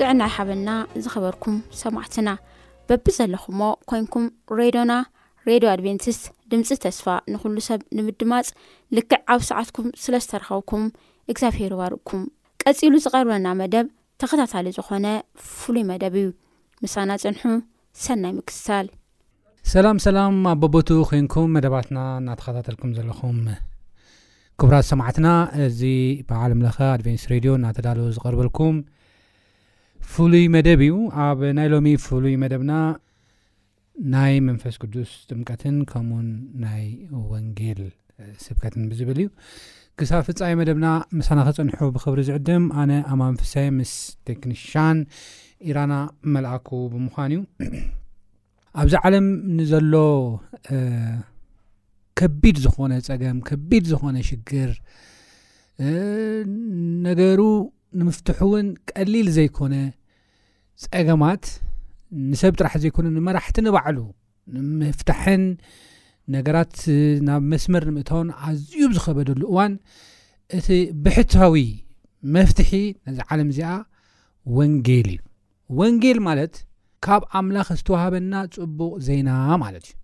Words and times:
ጥዕናይ 0.00 0.30
ሓበልና 0.34 0.70
ዝኸበርኩም 1.04 1.54
ሰማዕትና 1.80 2.28
በቢ 2.88 3.04
ዘለኹምዎ 3.16 3.68
ኮንኩም 3.90 4.24
ሬድዮና 4.58 4.92
ሬድዮ 5.48 5.68
ኣድቨንትስ 5.72 6.18
ድምፂ 6.52 6.68
ተስፋ 6.84 7.06
ንኩሉ 7.32 7.56
ሰብ 7.68 7.80
ንምድማፅ 7.98 8.48
ልክዕ 8.96 9.18
ኣብ 9.34 9.40
ሰዓትኩም 9.48 9.86
ስለዝተረኸብኩም 10.02 10.84
እግዚኣብሄር 11.32 11.72
ባርእኩም 11.80 12.22
ቀፂሉ 12.62 12.94
ዝቐርበና 13.04 13.46
መደብ 13.60 13.86
ተኸታታሊ 14.20 14.66
ዝኮነ 14.76 15.06
ፍሉይ 15.56 15.84
መደብ 15.90 16.14
እዩ 16.20 16.28
ምሳና 16.84 17.10
ፅንሑ 17.22 17.42
ሰናይ 18.04 18.32
ምክስታል 18.38 18.86
ሰላም 19.72 19.98
ሰላም 20.06 20.36
ኣብ 20.52 20.60
በቦቱ 20.64 20.88
ኮንኩም 21.10 21.48
መደባትና 21.58 21.98
እናተኸታተልኩም 22.20 22.92
ዘለኹም 22.98 23.38
ክቡራት 24.60 24.86
ሰማዕትና 24.92 25.26
እዚ 25.66 25.80
ብዓለምለኸ 26.30 26.78
ኣድቨንስ 26.94 27.24
ሬድዮ 27.32 27.50
እናተዳለወ 27.60 28.08
ዝቀርበልኩም 28.18 28.76
ፍሉይ 30.12 30.44
መደብ 30.54 30.80
እዩ 30.84 30.94
ኣብ 31.24 31.40
ናይ 31.56 31.66
ሎሚ 31.72 31.88
ፍሉይ 32.04 32.34
መደብና 32.42 32.72
ናይ 34.12 34.34
መንፈስ 34.46 34.74
ቅዱስ 34.82 35.10
ጥምቀትን 35.28 35.76
ከምኡውን 35.90 36.28
ናይ 36.64 36.84
ወንጌል 37.32 37.80
ስብከትን 38.44 38.84
ብዝብል 38.90 39.18
እዩ 39.22 39.28
ክሳብ 40.00 40.22
ፍፃኢ 40.28 40.50
መደብና 40.60 40.86
ምሳና 41.18 41.40
ክፀንሑ 41.48 41.78
ብክብሪ 41.96 42.20
ዝዕድም 42.28 42.64
ኣነ 42.82 42.90
ኣማንፈሳይ 43.14 43.68
ምስ 43.78 43.92
ቴክኒሽን 44.28 44.98
ኢራና 45.70 45.94
መላኣክ 46.36 46.68
ብምዃን 46.92 47.30
እዩ 47.36 47.40
ኣብዚ 48.80 48.94
ዓለም 49.06 49.26
ንዘሎ 49.58 49.94
ከቢድ 52.20 52.56
ዝኾነ 52.64 52.92
ፀገም 53.10 53.38
ከቢድ 53.50 53.84
ዝኾነ 53.92 54.16
ሽግር 54.30 54.72
ነገሩ 57.08 57.40
ንምፍትሑ 57.98 58.38
እውን 58.46 58.66
ቀሊል 58.90 59.28
ዘይኮነ 59.36 59.74
ፀገማት 60.82 61.44
ንሰብ 62.30 62.52
ጥራሕ 62.58 62.72
ዘይኮኑ 62.82 63.06
ንመራሕቲ 63.14 63.56
ንባዕሉ 63.66 63.98
ንምፍታሕን 64.68 65.42
ነገራት 66.34 66.76
ናብ 67.28 67.42
መስመር 67.52 67.82
ንምእታውን 67.88 68.28
ኣዝዩ 68.46 68.78
ዝኸበደሉ 68.96 69.40
እዋን 69.52 69.72
እቲ 70.58 70.66
ብሕታዊ 71.04 71.56
መፍትሒ 72.34 72.70
ነዚ 73.06 73.18
ዓለም 73.34 73.48
እዚኣ 73.52 73.70
ወንጌል 74.58 75.08
እዩ 75.12 75.18
ወንጌል 75.80 76.18
ማለት 76.28 76.54
ካብ 77.06 77.22
ኣምላኽ 77.40 77.68
ዝተዋሃበና 77.80 78.34
ፅቡቕ 78.56 78.92
ዜና 79.06 79.30
ማለት 79.64 79.86
እዩ 79.90 79.96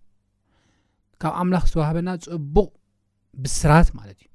ካብ 1.24 1.34
ኣምላኽ 1.42 1.64
ዝተዋሃበና 1.70 2.08
ፅቡቕ 2.28 2.70
ብስራት 3.44 3.88
ማለት 3.98 4.18
እዩ 4.24 4.28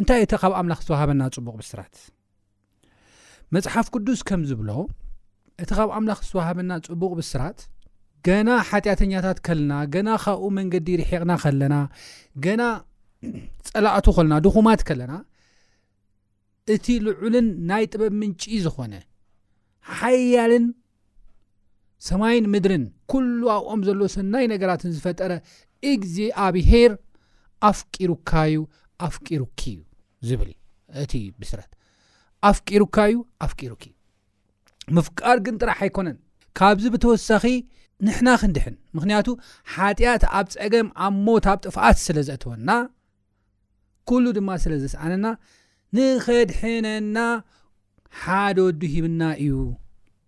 እንታይ 0.00 0.20
እቲ 0.28 0.32
ካብ 0.44 0.54
ኣምላኽ 0.62 0.80
ዝተዋሃበና 0.86 1.22
ፅቡቕ 1.36 1.54
ብስራት 1.62 1.94
መፅሓፍ 3.56 3.86
ቅዱስ 3.94 4.22
ከም 4.30 4.40
ዝብሎ 4.50 4.70
እቲ 5.62 5.70
ካብ 5.78 5.90
ኣምላኽ 5.96 6.18
ዝተዋሃብና 6.26 6.72
ፅቡቕ 6.90 7.12
ብስራት 7.18 7.58
ገና 8.26 8.48
ሓጢኣተኛታት 8.68 9.38
ከለና 9.46 9.72
ገና 9.94 10.08
ካብኡ 10.24 10.46
መንገዲ 10.58 10.86
ይርሒቕና 10.94 11.32
ከለና 11.42 11.74
ገና 12.44 12.62
ፀላእቱ 13.68 14.06
ኸለና 14.16 14.34
ድኹማት 14.46 14.80
ከለና 14.88 15.12
እቲ 16.74 16.86
ልዑልን 17.06 17.46
ናይ 17.70 17.84
ጥበብ 17.92 18.14
ምንጪ 18.20 18.42
ዝኾነ 18.66 18.94
ሓያልን 19.98 20.66
ሰማይን 22.10 22.46
ምድርን 22.54 22.84
ኩሉ 23.12 23.40
ኣብኦም 23.56 23.80
ዘሎ 23.88 24.00
ሰናይ 24.16 24.44
ነገራትን 24.54 24.94
ዝፈጠረ 24.96 25.32
እግዜ 25.92 26.16
ኣብ 26.46 26.56
ሄር 26.70 26.92
ኣፍቂሩካዩ 27.70 28.56
ኣፍቂሩኪ 29.08 29.60
እዩ 29.74 29.80
ዝብል 30.28 30.52
እቲ 31.04 31.12
ብስራት 31.40 31.70
ኣፍቂሩካዩ 32.50 33.12
ኣፍቂሩኪ 33.46 33.82
እዩ 33.90 33.96
ምፍቃር 34.96 35.36
ግን 35.46 35.54
ጥራሕ 35.62 35.78
ኣይኮነን 35.86 36.16
ካብዚ 36.58 36.84
ብተወሳኺ 36.94 37.44
ንሕና 38.06 38.28
ክንድሕን 38.40 38.74
ምክንያቱ 38.96 39.28
ሓጢኣት 39.74 40.24
ኣብ 40.38 40.46
ፀገም 40.56 40.88
ኣብ 41.04 41.14
ሞት 41.26 41.46
ኣብ 41.52 41.58
ጥፍኣት 41.66 41.98
ስለ 42.06 42.18
ዘእትወና 42.28 42.70
ኩሉ 44.10 44.24
ድማ 44.36 44.50
ስለ 44.64 44.72
ዘስኣነና 44.82 45.26
ንኸድሕነና 45.96 47.18
ሓደ 48.22 48.56
ወዱ 48.66 48.80
ሂብና 48.94 49.22
እዩ 49.44 49.54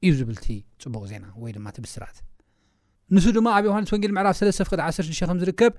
እዩ 0.07 0.11
ዝብልቲ 0.19 0.47
ፅቡቅ 0.83 1.05
ዜና 1.13 1.25
ወይ 1.43 1.53
ድማ 1.57 1.67
ትብስራት 1.77 2.19
ንሱ 3.15 3.25
ድማ 3.37 3.47
ኣብ 3.59 3.65
ዮሃንስ 3.69 3.91
ወንጌል 3.95 4.13
ምዕራፍ 4.17 4.37
ስለሰፍቅድ 4.41 4.81
1ሸ 4.89 5.23
ም 5.37 5.39
ዝርከብ 5.43 5.73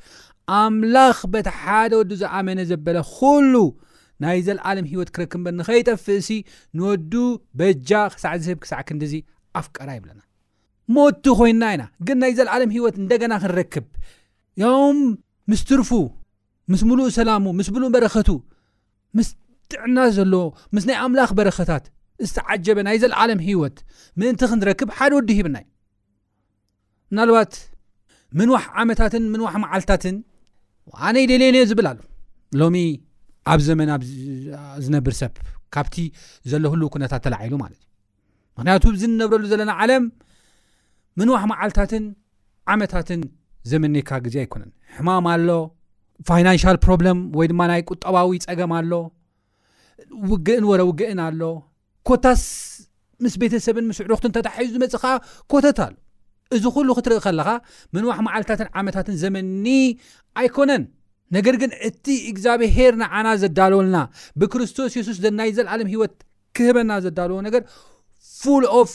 ኣምላኽ 0.61 1.19
በቲ 1.33 1.47
ሓደ 1.59 1.91
ወዱ 2.01 2.11
ዝኣመነ 2.21 2.59
ዘበለ 2.71 2.97
ኩሉ 3.19 3.53
ናይ 4.23 4.39
ዘለዓለም 4.47 4.85
ሂወት 4.91 5.09
ክረክብበ 5.15 5.45
ንኸይጠፍእ 5.59 6.19
ሲ 6.27 6.37
ንወዱ 6.77 7.13
በጃ 7.59 7.89
ክሳዕ 8.13 8.33
ዝህብ 8.45 8.57
ክሳዕ 8.63 8.81
ክንዲእዚ 8.87 9.13
ኣፍ 9.59 9.67
ቀራ 9.75 9.89
ይብለና 9.97 10.19
ሞቱ 10.95 11.25
ኮይና 11.39 11.63
ኢና 11.75 11.83
ግን 12.07 12.17
ናይ 12.21 12.31
ዘለዓለም 12.39 12.71
ሂይወት 12.75 12.95
እንደገና 13.03 13.33
ክንረክብ 13.43 13.85
ዮም 14.63 14.99
ምስ 15.51 15.61
ትርፉ 15.69 15.91
ምስ 16.73 16.81
ምሉእ 16.89 17.09
ሰላሙ 17.19 17.45
ምስ 17.59 17.69
ምሉእ 17.75 17.91
በረኸቱ 17.95 18.29
ምስ 19.17 19.29
ጥዕና 19.73 19.97
ዘሎዎ 20.17 20.43
ምስ 20.75 20.85
ናይ 20.89 20.97
ኣምላኽ 21.05 21.31
በረኸታት 21.39 21.85
ዝተዓጀበ 22.29 22.79
ናይ 22.87 22.97
ዘለዓለም 23.03 23.39
ሂወት 23.49 23.77
ምእንቲ 24.21 24.41
ክንረክብ 24.51 24.89
ሓደ 24.97 25.11
ወዲ 25.19 25.29
ሂብናእዩ 25.39 25.67
ምናልባት 27.11 27.53
ምንዋሕ 28.39 28.65
ዓመታትን 28.81 29.23
ምንዋሕ 29.31 29.53
መዓልትታትን 29.63 30.17
ዋዓነይ 30.91 31.25
ደለየኒዮ 31.31 31.63
ዝብል 31.71 31.87
ኣሉ 31.91 31.99
ሎሚ 32.59 32.75
ኣብ 33.49 33.59
ዘመን 33.67 33.89
ኣብ 33.95 34.01
ዝነብር 34.85 35.13
ሰብ 35.19 35.33
ካብቲ 35.75 35.95
ዘለህሉ 36.51 36.81
ኩነታት 36.95 37.21
ተላዓሉ 37.25 37.53
ማለት 37.63 37.81
እዩ 37.81 38.59
ምክንያቱ 38.59 38.83
ዚ 39.01 39.03
እንነብረሉ 39.11 39.43
ዘለና 39.51 39.71
ዓለም 39.81 40.03
ምንዋሕ 41.19 41.43
መዓልታትን 41.51 42.03
ዓመታትን 42.73 43.21
ዘመኒካ 43.71 44.09
ግዜ 44.25 44.35
ኣይኮነን 44.43 44.71
ሕማም 44.95 45.25
ኣሎ 45.33 45.49
ፋይናንሽል 46.29 46.77
ፕሮብሎም 46.85 47.19
ወይ 47.37 47.47
ድማ 47.51 47.61
ናይ 47.71 47.81
ቁጠባዊ 47.91 48.29
ፀገም 48.45 48.71
ኣሎ 48.79 48.91
ውግእን 50.31 50.63
ወረ 50.71 50.81
ውግእን 50.89 51.19
ኣሎ 51.27 51.41
ኮታስ 52.09 52.43
ምስ 53.23 53.33
ቤተሰብን 53.41 53.85
ምስ 53.89 53.99
ዕሩክት 54.05 54.25
ተታሒዙ 54.37 54.69
ዝመፅእ 54.75 55.01
ኸ 55.03 55.13
ኮተት 55.51 55.79
ኣሎ 55.87 55.93
እዚ 56.55 56.63
ኩሉ 56.75 56.87
ክትርኢ 56.97 57.19
ከለኻ 57.25 57.49
ምንዋሕ 57.95 58.17
መዓልታትን 58.27 58.69
ዓመታትን 58.79 59.15
ዘመኒ 59.23 59.65
ኣይኮነን 60.41 60.83
ነገር 61.35 61.55
ግን 61.61 61.71
እቲ 61.89 62.05
እግዚኣብሄር 62.31 62.93
ንዓና 63.01 63.27
ዘዳለወልና 63.41 63.97
ብክርስቶስ 64.41 64.91
የሱስ 64.97 65.17
ዘናይ 65.25 65.49
ዘለዓለም 65.57 65.89
ሂይወት 65.93 66.15
ክህበና 66.57 66.91
ዘዳለዎ 67.05 67.37
ነገር 67.47 67.61
ፉል 68.41 68.65
ኦፍ 68.79 68.91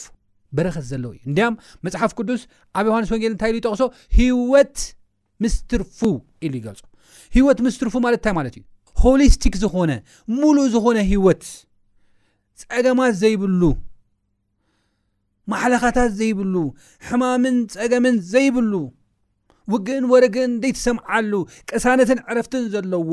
በረኸስ 0.57 0.85
ዘለው 0.91 1.11
እዩ 1.15 1.21
እንዲያም 1.29 1.55
መፅሓፍ 1.85 2.11
ቅዱስ 2.19 2.41
ኣብ 2.79 2.85
ዮሃንስ 2.89 3.09
ወንጌል 3.13 3.31
እንታይ 3.33 3.49
ኢሉ 3.53 3.57
ይጠቕሶ 3.61 3.81
ሂወት 4.19 4.77
ምስትርፉ 5.43 5.99
ኢሉ 6.47 6.53
ይገልፁ 6.59 6.83
ሂይወት 7.37 7.59
ምስትር 7.67 7.87
ፉ 7.93 7.95
ማለት 8.05 8.19
እንታይ 8.21 8.33
ማለት 8.39 8.53
እዩ 8.59 8.63
ሆሊስቲክ 9.05 9.55
ዝኾነ 9.63 9.91
ሙሉእ 10.41 10.69
ዝኾነ 10.75 10.97
ሂይወት 11.11 11.43
ፀገማት 12.61 13.13
ዘይብሉ 13.23 13.61
ማሕለኻታት 15.53 16.11
ዘይብሉ 16.19 16.55
ሕማምን 17.09 17.57
ፀገምን 17.77 18.15
ዘይብሉ 18.31 18.71
ውግእን 19.73 20.05
ወረግን 20.11 20.49
ንደይትሰምዓሉ 20.57 21.33
ቀሳነትን 21.69 22.19
ዕረፍትን 22.31 22.63
ዘለዎ 22.73 23.09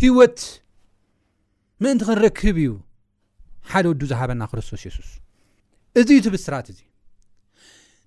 ህይወት 0.00 0.40
ምእንቲ 1.84 2.02
ክንርክብ 2.08 2.56
እዩ 2.62 2.72
ሓደ 3.72 3.84
ወዱ 3.92 4.02
ዝሃበና 4.10 4.42
ክርስቶስ 4.52 4.82
የሱስ 4.88 5.10
እዚ 6.00 6.08
ዩቲ 6.18 6.28
ብስራት 6.34 6.66
እዚ 6.72 6.80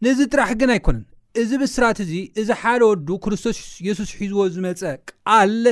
ነዚ 0.05 0.19
ጥራሕ 0.33 0.49
ግን 0.61 0.71
ኣይኮነን 0.75 1.03
እዚ 1.41 1.51
ብስራት 1.63 1.97
እዚ 2.05 2.13
እዚ 2.41 2.49
ሓደ 2.61 2.81
ወዱ 2.91 3.07
ክርስቶስ 3.25 3.59
የሱስ 3.87 4.11
ሒዝዎ 4.19 4.45
ዝመፀ 4.55 4.81
ቃለ 5.11 5.65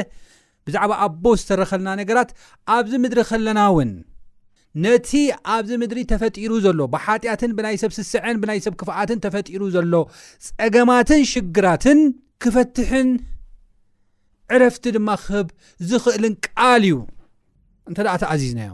ብዛዕባ 0.67 0.91
ኣቦት 1.05 1.39
ዝተረከልና 1.43 1.89
ነገራት 2.01 2.29
ኣብዚ 2.75 2.93
ምድሪ 3.03 3.21
ከለና 3.29 3.61
ውን 3.75 3.91
ነቲ 4.83 5.11
ኣብዚ 5.53 5.71
ምድሪ 5.81 5.99
ተፈጢሩ 6.11 6.51
ዘሎ 6.65 6.79
ብሓጢኣትን 6.93 7.51
ብናይ 7.57 7.77
ሰብ 7.83 7.91
ስስዐን 7.97 8.37
ብናይ 8.41 8.59
ሰብ 8.65 8.73
ክፍኣትን 8.81 9.19
ተፈጢሩ 9.25 9.61
ዘሎ 9.75 9.93
ፀገማትን 10.59 11.21
ሽግራትን 11.31 11.99
ክፈትሕን 12.43 13.09
ዕረፍቲ 14.55 14.85
ድማ 14.97 15.09
ክብ 15.25 15.47
ዝኽእልን 15.89 16.33
ቃል 16.47 16.83
እዩ 16.89 16.95
እንተ 17.89 17.97
ደኣ 18.05 18.15
ተኣዚዝናዮ 18.23 18.71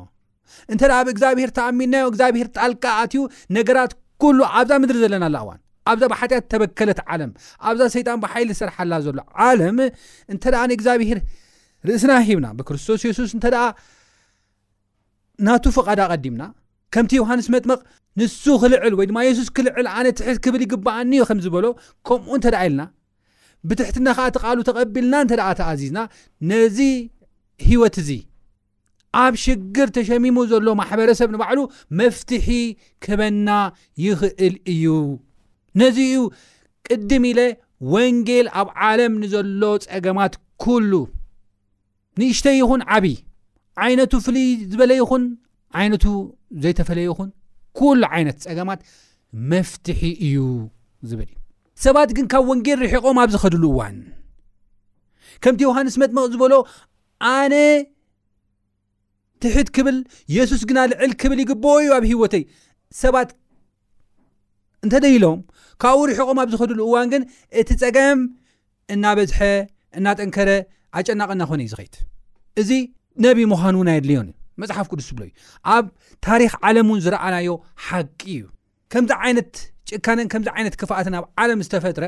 እንተ 0.73 0.81
ደኣ 0.91 0.99
ብእግዚኣብሄር 1.07 1.51
ተኣሚንናዮ 1.57 2.05
እግዚኣብሄር 2.11 2.47
ጣልቃኣትዩ 2.57 3.21
ነገራት 3.57 3.91
ኩሉ 4.23 4.39
ኣብዛ 4.59 4.71
ምድሪ 4.83 4.97
ዘለና 5.03 5.25
ኣላ 5.31 5.37
ዋን 5.47 5.59
ኣብዛ 5.91 6.03
ብሓጢኣት 6.13 6.45
ተበከለት 6.53 6.99
ዓለም 7.13 7.31
ኣብዛ 7.69 7.81
ሰይጣን 7.95 8.17
ብሓይሊ 8.23 8.49
ዝሰርሓላ 8.55 8.93
ዘሎ 9.07 9.19
ዓለም 9.47 9.77
እንተኣ 10.33 10.61
ንእግዚኣብሄር 10.71 11.19
ርእስና 11.89 12.11
ሂብና 12.29 12.47
ብክርስቶስ 12.59 13.01
የሱስ 13.09 13.31
እንተ 13.37 13.45
ናቱ 15.45 15.63
ፍቓድ 15.77 15.99
ቀዲምና 16.11 16.43
ከምቲ 16.93 17.11
ዮሃንስ 17.21 17.47
መጥመቕ 17.55 17.79
ንሱ 18.19 18.43
ክልዕል 18.61 18.93
ወይ 18.99 19.05
ድማ 19.09 19.17
የሱስ 19.25 19.49
ክልዕል 19.57 19.87
ኣነ 19.95 20.05
ትሕ 20.19 20.29
ክብል 20.45 20.61
ይግባኣኒ 20.65 21.11
ዮ 21.19 21.23
ከም 21.29 21.39
ዝበሎ 21.45 21.65
ከምኡ 22.07 22.31
እንተ 22.37 22.47
ደ 22.53 22.57
ኢልና 22.67 22.83
ብትሕትና 23.69 24.07
ኸዓ 24.17 24.25
ተቃሉ 24.37 24.57
ተቐቢልና 24.69 25.15
እንተ 25.23 25.33
ደኣ 25.39 25.49
ተኣዚዝና 25.59 25.99
ነዚ 26.51 26.77
ህወት 27.67 27.95
እዚ 28.01 28.09
ኣብ 29.23 29.35
ሽግር 29.43 29.87
ተሸሚሙ 29.97 30.37
ዘሎ 30.51 30.67
ማሕበረሰብ 30.81 31.29
ንባዕሉ 31.35 31.59
መፍትሒ 31.99 32.47
ክበና 33.05 33.49
ይኽእል 34.05 34.55
እዩ 34.73 34.85
ነዚ 35.81 35.97
ዩ 36.15 36.19
ቅድም 36.89 37.23
ኢለ 37.31 37.39
ወንጌል 37.93 38.47
ኣብ 38.59 38.67
ዓለም 38.87 39.13
ንዘሎ 39.23 39.61
ፀገማት 39.87 40.35
ኩሉ 40.65 40.91
ንእሽተይ 42.19 42.55
ይኹን 42.61 42.81
ዓብይ 42.97 43.15
ዓይነቱ 43.85 44.13
ፍሉይ 44.25 44.47
ዝበለ 44.71 44.91
ይኹን 44.99 45.23
ዓይነቱ 45.79 46.05
ዘይተፈለየ 46.63 47.05
ይኹን 47.09 47.29
ኩሉ 47.79 48.01
ዓይነት 48.15 48.37
ፀገማት 48.47 48.79
መፍትሒ 49.51 50.01
እዩ 50.27 50.37
ዝብል 51.09 51.29
እዩ 51.29 51.37
ሰባት 51.85 52.09
ግን 52.17 52.25
ካብ 52.31 52.43
ወንጌል 52.51 52.77
ርሕቖም 52.85 53.17
ኣብ 53.23 53.29
ዝኸድሉ 53.35 53.63
እዋን 53.73 53.97
ከምቲ 55.43 55.61
ዮሃንስ 55.67 55.95
መጥምቕ 56.03 56.23
ዝበሎ 56.35 56.53
ኣነ 57.35 57.55
ትሕት 59.43 59.67
ክብል 59.77 59.97
የሱስ 60.35 60.61
ግን 60.69 60.77
ልዕል 60.91 61.11
ክብል 61.21 61.39
ይግበኦ 61.43 61.73
እዩ 61.83 61.89
ኣብ 61.97 62.05
ሂወተይ 62.11 62.43
ሰባት 63.03 63.29
እንተደይሎም 64.85 65.39
ካብብኡ 65.83 66.03
ርሕቖም 66.11 66.37
ኣብ 66.43 66.49
ዝኸድሉ 66.53 66.79
እዋን 66.89 67.07
ግን 67.13 67.23
እቲ 67.61 67.69
ፀገም 67.83 68.19
እናበዝሐ 68.93 69.39
እናጠንከረ 69.99 70.49
ኣጨናቕና 70.97 71.41
ኾነ 71.51 71.59
እዩ 71.65 71.69
ዚኸይት 71.73 71.95
እዚ 72.61 72.71
ነብ 73.23 73.37
ምዃኑ 73.51 73.73
እውን 73.77 73.87
ኣየድልዮን 73.93 74.25
እዩ 74.29 74.33
መፅሓፍ 74.61 74.85
ቅዱስ 74.91 75.05
ዝብሎ 75.09 75.23
እዩ 75.27 75.31
ኣብ 75.75 75.85
ታሪክ 76.27 76.51
ዓለም 76.67 76.87
እውን 76.89 76.99
ዝረኣናዮ 77.05 77.49
ሓቂ 77.85 78.19
እዩ 78.35 78.43
ከምዚ 78.93 79.11
ዓይነት 79.25 79.51
ጭካነን 79.89 80.27
ከምዚ 80.33 80.47
ዓይነት 80.57 80.75
ክፍኣትን 80.81 81.15
ኣብ 81.19 81.25
ዓለም 81.43 81.61
ዝተፈጥረ 81.65 82.05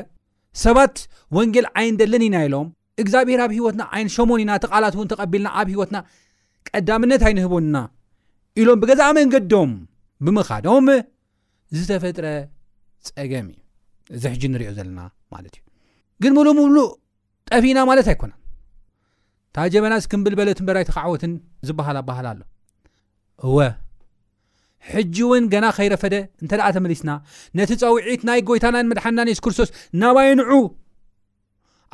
ሰባት 0.64 0.96
ወንጌል 1.36 1.66
ዓይንደለኒ 1.80 2.24
ኢና 2.28 2.36
ኢሎም 2.46 2.68
እግዚኣብሔር 3.02 3.40
ኣብ 3.44 3.52
ሂወትና 3.58 3.82
ዓይን 3.96 4.08
ሸሞን 4.16 4.40
ኢና 4.44 4.52
ተቓላት 4.64 4.94
እውን 4.98 5.10
ተቐቢልና 5.12 5.48
ኣብ 5.60 5.68
ሂወትና 5.76 5.98
ቀዳምነት 6.68 7.22
ኣይንህቦና 7.28 7.76
ኢሎም 8.62 8.80
ብገዛ 8.82 9.02
መንገዶም 9.18 9.72
ብምኻዶም 10.26 10.88
ዝተፈጥረ 11.78 12.26
ፀገም 13.16 13.46
እዩ 13.52 13.56
እዚ 14.16 14.22
ሕጂ 14.34 14.42
ንሪዮ 14.54 14.70
ዘለና 14.78 15.00
ማለት 15.34 15.54
እዩ 15.58 15.62
ግን 16.22 16.32
ምሉእ 16.38 16.54
ምሉእ 16.58 16.88
ጠፊና 17.52 17.78
ማለት 17.90 18.06
ኣይኮና 18.12 18.32
ታ 19.56 19.60
ጀበናስ 19.74 20.04
ክምብል 20.10 20.34
በለትን 20.38 20.64
በራይቲ 20.68 20.88
ክዓወትን 20.96 21.32
ዝበሃል 21.68 21.96
ኣበሃል 22.00 22.26
ኣሎ 22.32 22.40
እወ 23.46 23.56
ሕጂ 24.90 25.16
እውን 25.26 25.44
ገና 25.52 25.64
ከይረፈደ 25.76 26.14
እንተ 26.42 26.52
ደኣ 26.58 26.66
ተመሊስና 26.76 27.10
ነቲ 27.58 27.70
ፀውዒት 27.82 28.22
ናይ 28.28 28.40
ጎይታናን 28.48 28.88
መድሓናን 28.90 29.30
የሱ 29.30 29.40
ክርስቶስ 29.46 29.70
ናባይ 30.02 30.28
ንዑ 30.40 30.52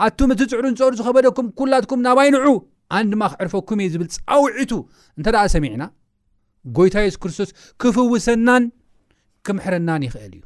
ኣቱም 0.06 0.30
እቲ 0.34 0.40
ፅዕሩን 0.52 0.74
ፀሩ 0.80 0.92
ዝኸበደኩም 1.00 1.46
ኩላትኩም 1.58 2.00
ናባይ 2.06 2.28
ንዑ 2.34 2.52
ኣነ 2.96 3.04
ድማ 3.12 3.22
ክዕርፈኩም 3.32 3.78
እዩ 3.84 3.90
ዝብል 3.94 4.08
ፀውዒቱ 4.28 4.72
እንተ 5.18 5.26
ደኣ 5.36 5.44
ሰሚዕና 5.54 5.84
ጎይታ 6.76 6.96
የሱስ 7.04 7.20
ክርስቶስ 7.22 7.50
ክፍውሰናን 7.82 8.64
ክምሕረናን 9.46 10.02
ይኽእል 10.08 10.32
እዩ 10.38 10.42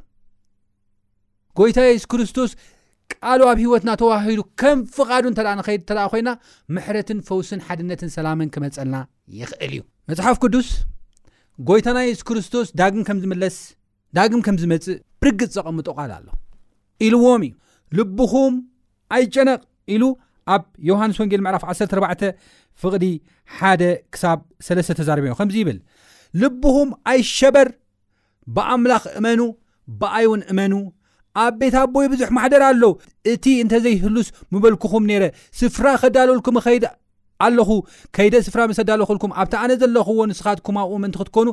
ጎይታ 1.59 1.79
የሱስ 1.89 2.05
ክርስቶስ 2.13 2.51
ቃል 3.27 3.41
ኣብ 3.49 3.57
ሂይወትና 3.61 3.91
ተዋሂሉ 4.01 4.39
ከም 4.59 4.77
ፍቓዱ 4.95 5.25
እተ 5.31 5.39
ንኸድ 5.57 5.79
እተ 5.83 5.91
ኮይና 6.11 6.29
ምሕረትን 6.75 7.19
ፈውስን 7.27 7.59
ሓድነትን 7.65 8.09
ሰላምን 8.15 8.49
ክመፀልና 8.53 8.95
ይኽእል 9.39 9.73
እዩ 9.75 9.79
መፅሓፍ 10.09 10.37
ቅዱስ 10.43 10.69
ጎይታና 11.67 11.99
የሱ 12.07 12.21
ክርስቶስ 12.29 12.67
ዳግም 12.79 13.03
ከምዝለስ 13.07 13.57
ዳግም 14.17 14.41
ከም 14.45 14.55
ዝመፅእ 14.61 14.97
ብርጊፅ 15.23 15.49
ዘቐምጦ 15.55 15.87
ቃል 15.97 16.11
ኣሎ 16.17 16.27
ኢልዎም 17.07 17.43
እዩ 17.47 17.53
ልብኹም 17.99 18.55
ኣይጨነቕ 19.17 19.61
ኢሉ 19.95 20.03
ኣብ 20.55 20.63
ዮሃንስ 20.89 21.17
ወንጌል 21.23 21.43
ምዕራፍ 21.47 21.63
14 21.73 22.25
ፍቕዲ 22.81 23.05
1 23.73 23.83
ክሳብ 24.13 24.39
3 24.71 24.95
ተዛርብዮ 25.01 25.33
ከምዚ 25.41 25.55
ይብል 25.63 25.79
ልብኹም 26.41 26.89
ኣይ 27.11 27.19
ሸበር 27.37 27.69
ብኣምላኽ 28.55 29.03
እመኑ 29.19 29.41
ብኣይውን 30.01 30.41
እመኑ 30.51 30.73
ኣብ 31.43 31.53
ቤት 31.59 31.75
ቦይ 31.95 32.07
ብዙሕ 32.13 32.27
ማሕደር 32.37 32.63
ኣሎው 32.69 32.93
እቲ 33.33 33.45
እንተዘይህሉስ 33.63 34.27
ምበልኩኹም 34.53 35.03
ነይረ 35.11 35.23
ስፍራ 35.59 35.87
ከዳሎልኩም 36.01 36.57
ኸይድ 36.65 36.85
ኣለኹ 37.45 37.69
ከይደ 38.15 38.35
ስፍራ 38.47 38.61
ምስዳለክልኩም 38.71 39.31
ኣብቲ 39.41 39.53
ኣነ 39.61 39.71
ዘለኽዎ 39.81 40.19
ንስኻትኩማብኡ 40.31 40.91
ምን 41.03 41.13
ክትኮኑ 41.19 41.47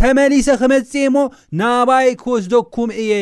ተመሊሰ 0.00 0.48
ክመፅእ 0.60 1.06
ሞ 1.14 1.22
ናባይ 1.60 2.08
ክወስደኩም 2.22 2.90
እየ 3.02 3.12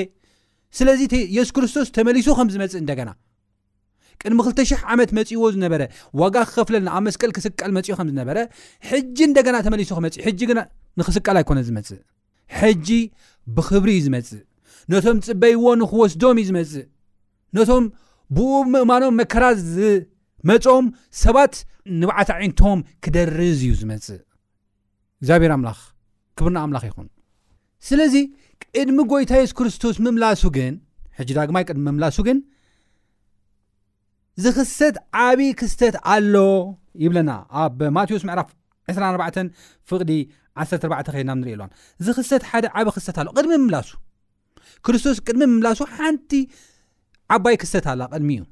ስለዚ 0.78 1.00
የሱስ 1.36 1.50
ክርስቶስ 1.56 1.88
ተመሊሱ 1.98 2.26
ከም 2.38 2.48
ዝመፅእ 2.54 2.80
እንደገና 2.82 3.10
ቅድሚ 4.22 4.38
2ተ00 4.46 4.82
ዓመት 4.92 5.10
መፂእዎ 5.18 5.44
ዝነበረ 5.54 5.82
ዋጋ 6.20 6.34
ክኸፍለልንኣብ 6.48 7.02
መስቀል 7.08 7.30
ክስቀል 7.36 7.72
መፅ 7.76 7.88
ምዝነበረ 8.08 8.38
ሕጂ 8.90 9.18
እንደገና 9.30 9.56
ተመሊሶ 9.68 9.90
ክመፅ 9.98 10.16
ሕጂ 10.26 10.40
ግ 10.50 10.52
ንክስቀል 11.00 11.38
ኣይኮነ 11.42 11.60
ዝመፅእ 11.68 12.00
ጂ 12.88 12.98
ብክብሪእዩ 13.58 14.02
ዝመፅእ 14.06 14.42
ነቶም 14.92 15.16
ፅበይዎ 15.26 15.64
ንኽወስዶም 15.80 16.36
እዩ 16.40 16.44
ዝመፅእ 16.48 16.84
ነቶም 17.56 17.84
ብኡ 18.36 18.50
ምእማኖም 18.72 19.14
መከራ 19.20 19.44
ዝመፆም 19.74 20.86
ሰባት 21.22 21.54
ንባዓት 22.00 22.30
ዓንቶም 22.36 22.78
ክደርዝ 23.04 23.58
እዩ 23.64 23.70
ዝመጽእ 23.80 24.20
እግዚኣብሔር 25.20 25.52
ኣምላ 25.56 25.70
ክብርና 26.38 26.58
ኣምላኽ 26.66 26.84
ይኹን 26.90 27.08
ስለዚ 27.88 28.14
ቅድሚ 28.64 28.98
ጎይታ 29.12 29.32
የሱ 29.40 29.52
ክርስቶስ 29.58 29.96
ምምላሱ 30.04 30.42
ግን 30.56 30.74
ሕጂ 31.18 31.28
ዳግማይ 31.38 31.64
ቅድሚ 31.68 31.82
ምምላሱ 31.88 32.16
ግን 32.28 32.38
ዝኽተት 34.42 34.96
ዓብዪ 35.26 35.40
ክስተት 35.60 35.94
ኣሎ 36.14 36.34
ይብለና 37.04 37.30
ኣብ 37.62 37.78
ማቴዎስ 37.96 38.24
ምዕራፍ 38.28 38.50
24 38.96 39.38
ፍቕዲ 39.90 40.12
14 40.64 41.12
ኸይድና 41.14 41.32
ንሪኢ 41.40 41.54
ኢሎዋን 41.56 41.72
ዝኽሰት 42.04 42.42
ሓደ 42.50 42.64
ዓብ 42.80 42.88
ክስተት 42.96 43.16
ኣሎ 43.22 43.28
ቅድሚ 43.38 43.52
ምምላሱ 43.62 43.88
ክርስቶስ 44.86 45.16
ቅድሚ 45.26 45.40
ምምላሱ 45.52 45.80
ሓንቲ 45.96 46.32
ዓባይ 47.36 47.56
ክስተት 47.62 47.86
ኣላ 47.92 48.02
ቅድሚ 48.12 48.30
እዩ 48.36 48.42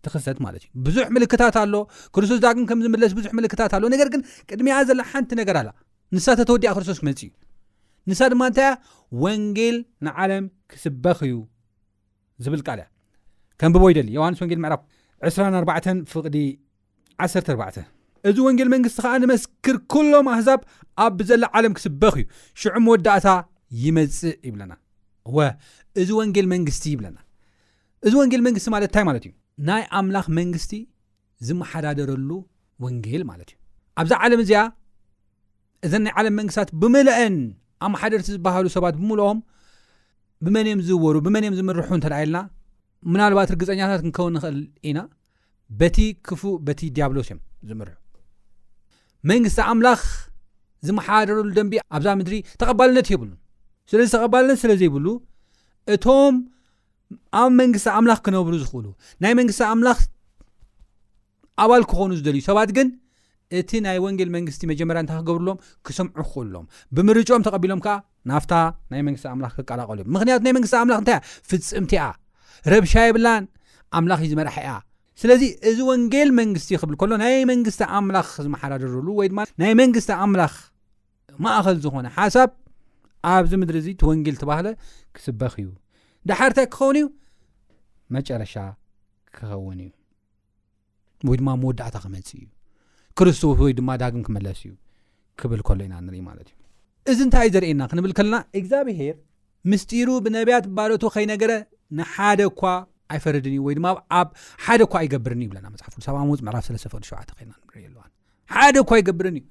እቲክስተት 0.00 0.38
ማለት 0.46 0.62
እዩ 0.66 0.70
ብዙሕ 0.86 1.06
ምልክታት 1.16 1.56
ኣሎ 1.62 1.74
ክርስቶስ 2.14 2.40
ዳቅም 2.44 2.64
ከምዝምለስ 2.70 3.12
ብዙሕ 3.18 3.30
ምልክታት 3.38 3.72
ኣሎ 3.76 3.84
ነገር 3.94 4.08
ግን 4.14 4.20
ቅድሚኣ 4.50 4.76
ዘላ 4.90 5.00
ሓንቲ 5.12 5.30
ነገር 5.40 5.56
ኣላ 5.62 5.68
ንሳ 6.16 6.26
ተተወዲኣ 6.40 6.70
ክርስቶስ 6.76 6.98
ክመፅእ 7.02 7.24
እዩ 7.30 7.32
ንሳ 8.10 8.20
ድማ 8.34 8.42
ንታይ 8.50 8.66
ያ 8.68 8.72
ወንጌል 9.24 9.76
ንዓለም 10.06 10.44
ክስበኽ 10.72 11.18
እዩ 11.28 11.34
ዝብል 12.46 12.62
ቃል 12.68 12.78
እያ 12.82 12.86
ከምብቦይ 13.60 13.94
ደሊ 13.98 14.08
ዮሃንስ 14.20 14.40
ወጌል 14.46 14.60
ምዕ24 14.64 16.22
14 17.50 17.84
እዚ 18.28 18.36
ወንጌል 18.46 18.68
መንግስቲ 18.74 18.98
ከዓ 19.04 19.12
ንመስክር 19.22 19.76
ኩሎም 19.92 20.26
ኣህዛብ 20.34 20.60
ኣብብዘላ 21.04 21.44
ዓለም 21.58 21.74
ክስበኽ 21.78 22.14
እዩ 22.20 22.24
ሽዑም 22.62 22.86
ወዳእታ 22.92 23.28
ይመፅእ 23.82 24.36
ይብለና 24.48 24.72
ወ 25.36 25.46
እዚ 26.00 26.10
ወንጌል 26.20 26.46
መንግስቲ 26.54 26.84
ይብለና 26.94 27.16
እዚ 28.06 28.12
ወንጌል 28.20 28.42
መንግስቲ 28.46 28.68
ማለት 28.74 28.88
እንታይ 28.90 29.04
ማለት 29.08 29.24
እዩ 29.28 29.32
ናይ 29.68 29.82
ኣምላኽ 30.00 30.26
መንግስቲ 30.38 30.72
ዝመሓዳደረሉ 31.48 32.30
ወንጌል 32.84 33.22
ማለት 33.30 33.48
እዩ 33.52 33.56
ኣብዛ 34.00 34.12
ዓለም 34.24 34.40
እዚኣ 34.44 34.60
እዘናይ 35.86 36.12
ዓለም 36.20 36.34
መንግስትታት 36.40 36.70
ብምልአን 36.82 37.36
ኣመሓደርቲ 37.86 38.28
ዝባሃሉ 38.36 38.66
ሰባት 38.76 38.94
ብምልኦም 39.00 39.38
ብመን 40.44 40.66
ዮም 40.70 40.80
ዝበሩ 40.88 41.16
ብመን 41.26 41.44
ዮም 41.46 41.54
ዝምርሑ 41.58 41.82
እንተደየ 41.98 42.24
ልና 42.28 42.38
ምናልባት 43.12 43.48
እርግፀኛታት 43.52 44.00
ክንከውን 44.04 44.32
ንኽእል 44.36 44.58
ኢና 44.88 44.98
በቲ 45.80 45.98
ክፉእ 46.26 46.54
በቲ 46.66 46.80
ዲያብሎት 46.96 47.26
እዮም 47.30 47.40
ዝምርሑ 47.70 47.94
መንግስቲ 49.30 49.58
ኣምላኽ 49.70 50.00
ዝመሓዳደረሉ 50.86 51.46
ደንቢ 51.58 51.74
ኣብዛ 51.96 52.08
ምድሪ 52.20 52.34
ተቐባልነት 52.60 53.06
ይብሉ 53.12 53.30
ስለዚ 53.90 54.08
ተቐባለለን 54.16 54.56
ስለ 54.62 54.70
ዘይብሉ 54.80 55.06
እቶም 55.94 56.34
ኣብ 57.40 57.50
መንግስቲ 57.60 57.86
ኣምላኽ 57.98 58.18
ክነብሩ 58.26 58.54
ዝኽእሉ 58.62 58.86
ናይ 59.22 59.32
መንግስቲ 59.40 59.60
ኣምላኽ 59.72 59.98
ኣባል 61.64 61.82
ክኾኑ 61.90 62.10
ዝደልዩ 62.20 62.42
ሰባት 62.48 62.70
ግን 62.76 62.88
እቲ 63.58 63.70
ናይ 63.84 63.98
ወንጌል 64.04 64.30
መንግስቲ 64.36 64.62
መጀመርያ 64.70 65.00
እንታ 65.04 65.12
ክገብርሎም 65.20 65.58
ክስምዑ 65.86 66.14
ክኽእልሎም 66.28 66.64
ብምርጮም 66.96 67.44
ተቐቢሎም 67.46 67.80
ከዓ 67.84 67.94
ናፍታ 68.30 68.54
ናይ 68.92 69.00
መንግስቲ 69.08 69.26
ኣምላኽ 69.34 69.52
ክቀላቀሉ 69.58 69.98
እዮ 70.04 70.06
ምክንያቱ 70.16 70.40
ና 70.46 70.54
መንግስቲ 70.56 70.74
ኣምላኽ 70.82 70.98
እንታይእ 71.04 71.22
ፍፅምቲያ 71.50 72.00
ረብሻ 72.72 72.94
ይብላን 73.08 73.44
ኣምላኽ 73.98 74.18
እዩ 74.26 74.30
ዝመርሒ 74.32 74.56
እያ 74.64 74.70
ስለዚ 75.20 75.42
እዚ 75.70 75.78
ወንጌል 75.90 76.30
መንግስቲ 76.40 76.70
ኽብል 76.80 76.94
ከሎ 77.02 77.12
ናይ 77.24 77.36
መንግስቲ 77.52 77.80
ኣምላኽ 77.98 78.28
ዝመሓዳደርሉ 78.46 79.06
ወይ 79.20 79.28
ድማ 79.32 79.40
ናይ 79.62 79.72
መንግስቲ 79.82 80.10
ኣምላኽ 80.24 80.54
ማእኸል 81.44 81.78
ዝኾነ 81.84 82.06
ሓሳብ 82.18 82.50
ኣብዚ 83.32 83.52
ምድሪ 83.60 83.76
እዚ 83.82 83.88
ተወንጊል 84.02 84.36
ተባሃለ 84.42 84.66
ክስበኺ 85.16 85.54
እዩ 85.62 85.68
ዳሓርታ 86.30 86.58
ክኸውን 86.72 86.96
እዩ 87.00 87.06
መጨረሻ 88.16 88.54
ክኸውን 89.36 89.80
እዩ 89.86 89.90
ወይ 91.30 91.38
ድማ 91.40 91.48
መወዳእታ 91.62 91.96
ክመፅእ 92.04 92.36
እዩ 92.40 92.44
ክርስቶስ 93.18 93.58
ወይ 93.64 93.72
ድማ 93.78 93.90
ዳግም 94.02 94.22
ክመለስ 94.26 94.58
እዩ 94.66 94.72
ክብል 95.40 95.60
ከሎ 95.68 95.80
ኢና 95.86 95.94
ንርኢ 96.06 96.20
ማለት 96.30 96.48
እዩ 96.52 96.56
እዚ 97.12 97.18
እንታይ 97.26 97.46
እ 97.50 97.54
ዘርእየና 97.54 97.82
ክንብል 97.92 98.12
ከለና 98.18 98.36
እግዚኣብሄር 98.58 99.16
ምስጢሩ 99.70 100.08
ብነቢያት 100.26 100.66
ባለቱ 100.76 101.02
ከይነገረ 101.14 101.52
ንሓደ 101.98 102.40
ኳ 102.60 102.72
ኣይፈርድን 103.14 103.52
እዩ 103.54 103.58
ወይ 103.66 103.74
ድማ 103.78 103.88
ኣብ 104.20 104.28
ሓደ 104.64 104.82
ኳ 104.92 104.94
ኣይገብርን 105.02 105.42
ይብለና 105.46 105.66
መፅሓፍ 105.74 105.92
ሰብመፅ 106.06 106.40
ምዕራፍ 106.46 106.64
ስለሰተፈሉ 106.68 107.02
ሸውዕተ 107.10 107.30
ኸና 107.40 107.50
ንኢኣለዋ 107.58 108.02
ሓደ 108.56 108.76
ኳ 108.88 108.98
ይገብርን 109.00 109.36
እዩ 109.40 109.44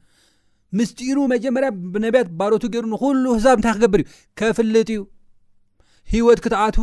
ምስጢሩ 0.79 1.17
መጀመርያ 1.33 1.67
ብነቢያት 1.93 2.29
ባሮቱ 2.39 2.63
ገይሩ 2.73 2.85
ንኩሉ 2.93 3.23
ህዛብ 3.37 3.55
እንታይ 3.59 3.73
ክገብር 3.77 4.01
እዩ 4.03 4.07
ከፍልጥ 4.39 4.87
እዩ 4.95 5.01
ሂወት 6.13 6.39
ክትኣት 6.45 6.75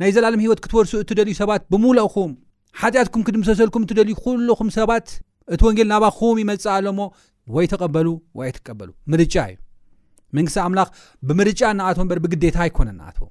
ናይ 0.00 0.10
ዘለለም 0.16 0.40
ሂይወት 0.44 0.60
ክትወርሱ 0.64 0.92
እትደልዩ 1.04 1.34
ሰባት 1.42 1.62
ብሙለእኹም 1.72 2.32
ሓጢኣትኩም 2.80 3.22
ክድምሰሰልኩም 3.28 3.84
እትደልዩ 3.86 4.14
ኩልኹም 4.24 4.68
ሰባት 4.78 5.06
እቲ 5.54 5.60
ወንጌል 5.68 5.88
ናባኹም 5.92 6.36
ይመፅእ 6.42 6.68
ኣሎሞ 6.74 7.00
ወይ 7.54 7.66
ተቐበሉ 7.72 8.08
ወይ 8.38 8.44
ኣይትቀበሉ 8.48 8.90
ምርጫ 9.12 9.34
እዩ 9.52 9.56
መንግስቲ 10.36 10.58
ኣምላኽ 10.66 10.88
ብምርጫ 11.28 11.60
ንኣቶ 11.78 11.96
ምበር 12.04 12.18
ብግዴታ 12.24 12.58
ኣይኮነ 12.66 12.88
ንኣትዎ 12.98 13.26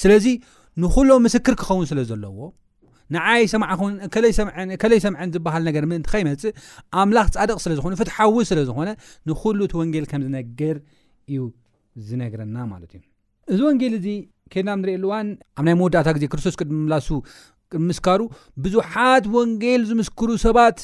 ስለዚ 0.00 0.26
ንኩሎም 0.82 1.22
ምስክር 1.26 1.54
ክኸውን 1.60 1.86
ስለ 1.90 1.98
ዘለዎ 2.10 2.38
ንዓይ 3.14 3.42
ሰማዓኹን 3.52 3.94
ከለይ 4.82 5.00
ሰምዐን 5.06 5.30
ዝበሃል 5.34 5.62
ነገር 5.68 5.84
ምእንቲ 5.90 6.06
ከይመፅእ 6.12 6.52
ኣምላኽ 7.02 7.28
ፃድቅ 7.36 7.56
ስለዝኮነ 7.64 7.94
ፍትሓዊ 8.00 8.36
ስለ 8.50 8.58
ዝኮነ 8.68 8.88
ንኩሉ 9.30 9.58
እቲ 9.68 9.74
ወንጌል 9.80 10.04
ከም 10.10 10.22
ዝነግር 10.28 10.76
እዩ 11.30 11.38
ዝነግረና 12.08 12.56
ማለት 12.72 12.90
እዩ 12.98 13.02
እዚ 13.52 13.60
ወንጌል 13.68 13.94
እዚ 13.98 14.06
ኬድናብ 14.52 14.78
ንሪኤኣልዋን 14.82 15.26
ኣብ 15.58 15.64
ናይ 15.68 15.74
መወዳእታ 15.80 16.08
ግዜ 16.16 16.24
ክርስቶስ 16.32 16.54
ቅድምምላሱ 16.60 17.08
ቅድምስካሩ 17.72 18.20
ብዙሓት 18.64 19.24
ወንጌል 19.36 19.82
ዝምስክሩ 19.90 20.30
ሰባት 20.46 20.78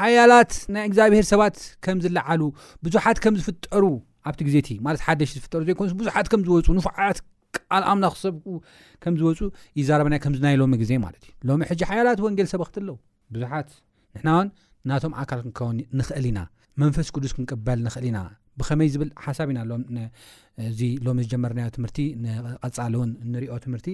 ሓያላት 0.00 0.52
ናይ 0.74 0.84
እግዚኣብሄር 0.88 1.24
ሰባት 1.32 1.56
ከም 1.86 1.98
ዝለዓሉ 2.04 2.42
ብዙሓት 2.86 3.18
ከም 3.24 3.34
ዝፍጠሩ 3.40 3.84
ኣብቲ 4.28 4.40
ግዜ 4.48 4.56
ቲ 4.66 4.70
ማለት 4.86 5.00
ሓደሽ 5.06 5.30
ዝፍጠሩ 5.38 5.60
ዘይኮን 5.68 5.90
ብዙሓት 6.02 6.26
ከም 6.32 6.40
ዝወፁ 6.46 6.66
ንዓት 6.78 7.18
ቃልኣምና 7.72 8.06
ክሰብ 8.14 8.34
ከም 9.02 9.14
ዝወፁ 9.20 9.38
እዩ 9.76 9.84
ዛረበና 9.88 10.14
ከምዝናይ 10.24 10.54
ሎሚ 10.62 10.72
ግዜ 10.82 10.90
ማለት 11.04 11.22
እዩ 11.30 11.46
ሎሚ 11.50 11.60
ሕጂ 11.70 11.80
ሓያላት 11.90 12.18
ወንጌል 12.26 12.48
ሰበክት 12.52 12.76
ኣለው 12.80 12.96
ብዙሓት 13.34 13.68
ንሕናውን 14.16 14.48
ናቶም 14.90 15.12
ኣካል 15.22 15.40
ክከውን 15.46 15.78
ንኽእል 16.00 16.26
ኢና 16.30 16.40
መንፈስ 16.82 17.08
ቅዱስ 17.14 17.32
ክንቅበል 17.36 17.78
ንኽእል 17.86 18.06
ኢና 18.10 18.18
ብኸመይ 18.60 18.88
ዝብል 18.94 19.10
ሓሳብ 19.24 19.48
ኢና 19.52 19.58
ሎሚ 21.08 21.18
ጀመርናዮ 21.32 21.68
ትምህርቲ 21.76 21.98
ቀፃሊ 22.68 22.94
እውን 22.98 23.10
ንሪኦ 23.32 23.56
ትምህርቲ 23.64 23.88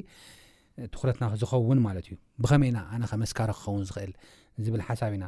ትኩረትናዝኸውን 0.92 1.80
ማለት 1.86 2.04
እዩ 2.10 2.14
ብኸመይና 2.42 2.78
ኣነ 2.96 3.02
ከመስካሪ 3.12 3.50
ክኸውን 3.60 3.82
ዝኽእል 3.88 4.12
ዝብል 4.66 4.82
ሓሳብ 4.88 5.12
ኢና 5.18 5.24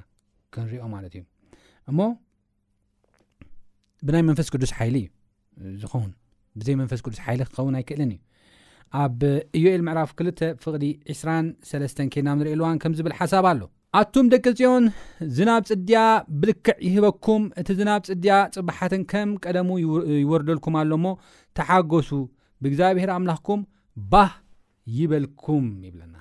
ክንሪዮ 0.56 0.84
ማለት 0.96 1.12
እዩ 1.18 1.24
እሞ 1.92 1.98
ብናይ 4.08 4.22
መንፈስ 4.28 4.46
ቅዱስ 4.54 4.70
ሓይሊ 4.78 4.96
ዩ 5.64 5.74
ዝኸውን 5.82 6.12
ብዘይ 6.60 6.74
መንፈስ 6.80 7.00
ቅዱስ 7.04 7.18
ሓይሊ 7.26 7.40
ክኸውን 7.50 7.76
ኣይክእለን 7.78 8.10
እዩ 8.14 8.20
ኣብ 9.02 9.20
እዮኤል 9.58 9.82
ምዕራፍ 9.86 10.10
2ልተ 10.18 10.40
ፍቅዲ 10.64 10.84
23ስ 11.18 11.94
ኬናም 12.14 12.38
ንሪኢልዋን 12.40 12.76
ከም 12.82 12.92
ዝብል 12.98 13.14
ሓሳብ 13.20 13.46
ኣሎ 13.50 13.62
ኣቱም 14.00 14.26
ደቂ 14.32 14.44
ፅኦን 14.58 14.84
ዝናብ 15.36 15.62
ፅድያ 15.70 15.98
ብልክዕ 16.42 16.74
ይህበኩም 16.88 17.42
እቲ 17.60 17.68
ዝናብ 17.80 18.00
ፅድያ 18.08 18.36
ፅብሓትን 18.56 19.02
ከም 19.12 19.30
ቀደሙ 19.44 19.68
ይወርደልኩም 20.22 20.76
ኣሎእሞ 20.82 21.06
ተሓገሱ 21.58 22.10
ብእግዚኣብሔር 22.64 23.12
ኣምላኽኩም 23.18 23.62
ባህ 24.12 24.32
ይበልኩም 24.98 25.66
ይብለና 25.86 26.14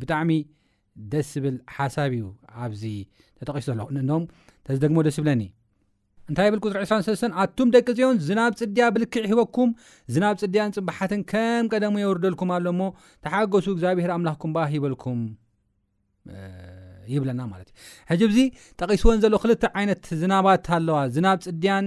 ብጣዕሚ 0.00 0.30
ደስ 1.12 1.28
ዝብል 1.36 1.56
ሓሳብ 1.76 2.12
እዩ 2.18 2.26
ኣብዚ 2.64 2.82
ተጠቂሱ 3.40 3.66
ዘለኩ 3.70 3.88
ንዶም 3.98 4.24
ተዝደግሞ 4.66 4.98
ደስ 5.06 5.16
ዝብለኒ 5.18 5.42
እንታይ 6.30 6.48
ብልሪ 6.52 6.84
2 6.92 7.28
ኣቱም 7.42 7.68
ደቂ 7.74 7.86
ፅኦን 7.98 8.16
ዝናብ 8.28 8.52
ፅድያ 8.60 8.84
ብልክዕ 8.94 9.24
ሂበኩም 9.32 9.70
ዝናብ 10.14 10.34
ፅድያን 10.40 10.72
ፅባሓትን 10.76 11.20
ከም 11.32 11.66
ቀደሙ 11.72 11.94
የውርደልኩም 12.02 12.50
ኣሎ 12.56 12.66
ሞ 12.78 12.82
ተሓገሱ 13.24 13.66
እግዚኣብሄር 13.74 14.10
ኣምላኩም 14.16 14.52
ሂበልኩም 14.74 15.20
ይብናትዩ 17.14 18.22
ዚ 18.36 18.40
ጠቂስዎን 18.80 19.18
ዘሎ 19.24 19.34
ት 20.04 20.06
ዝናባት 20.22 20.66
ኣለዋ 20.76 20.96
ዝናብ 21.16 21.38
ፅድያን 21.46 21.86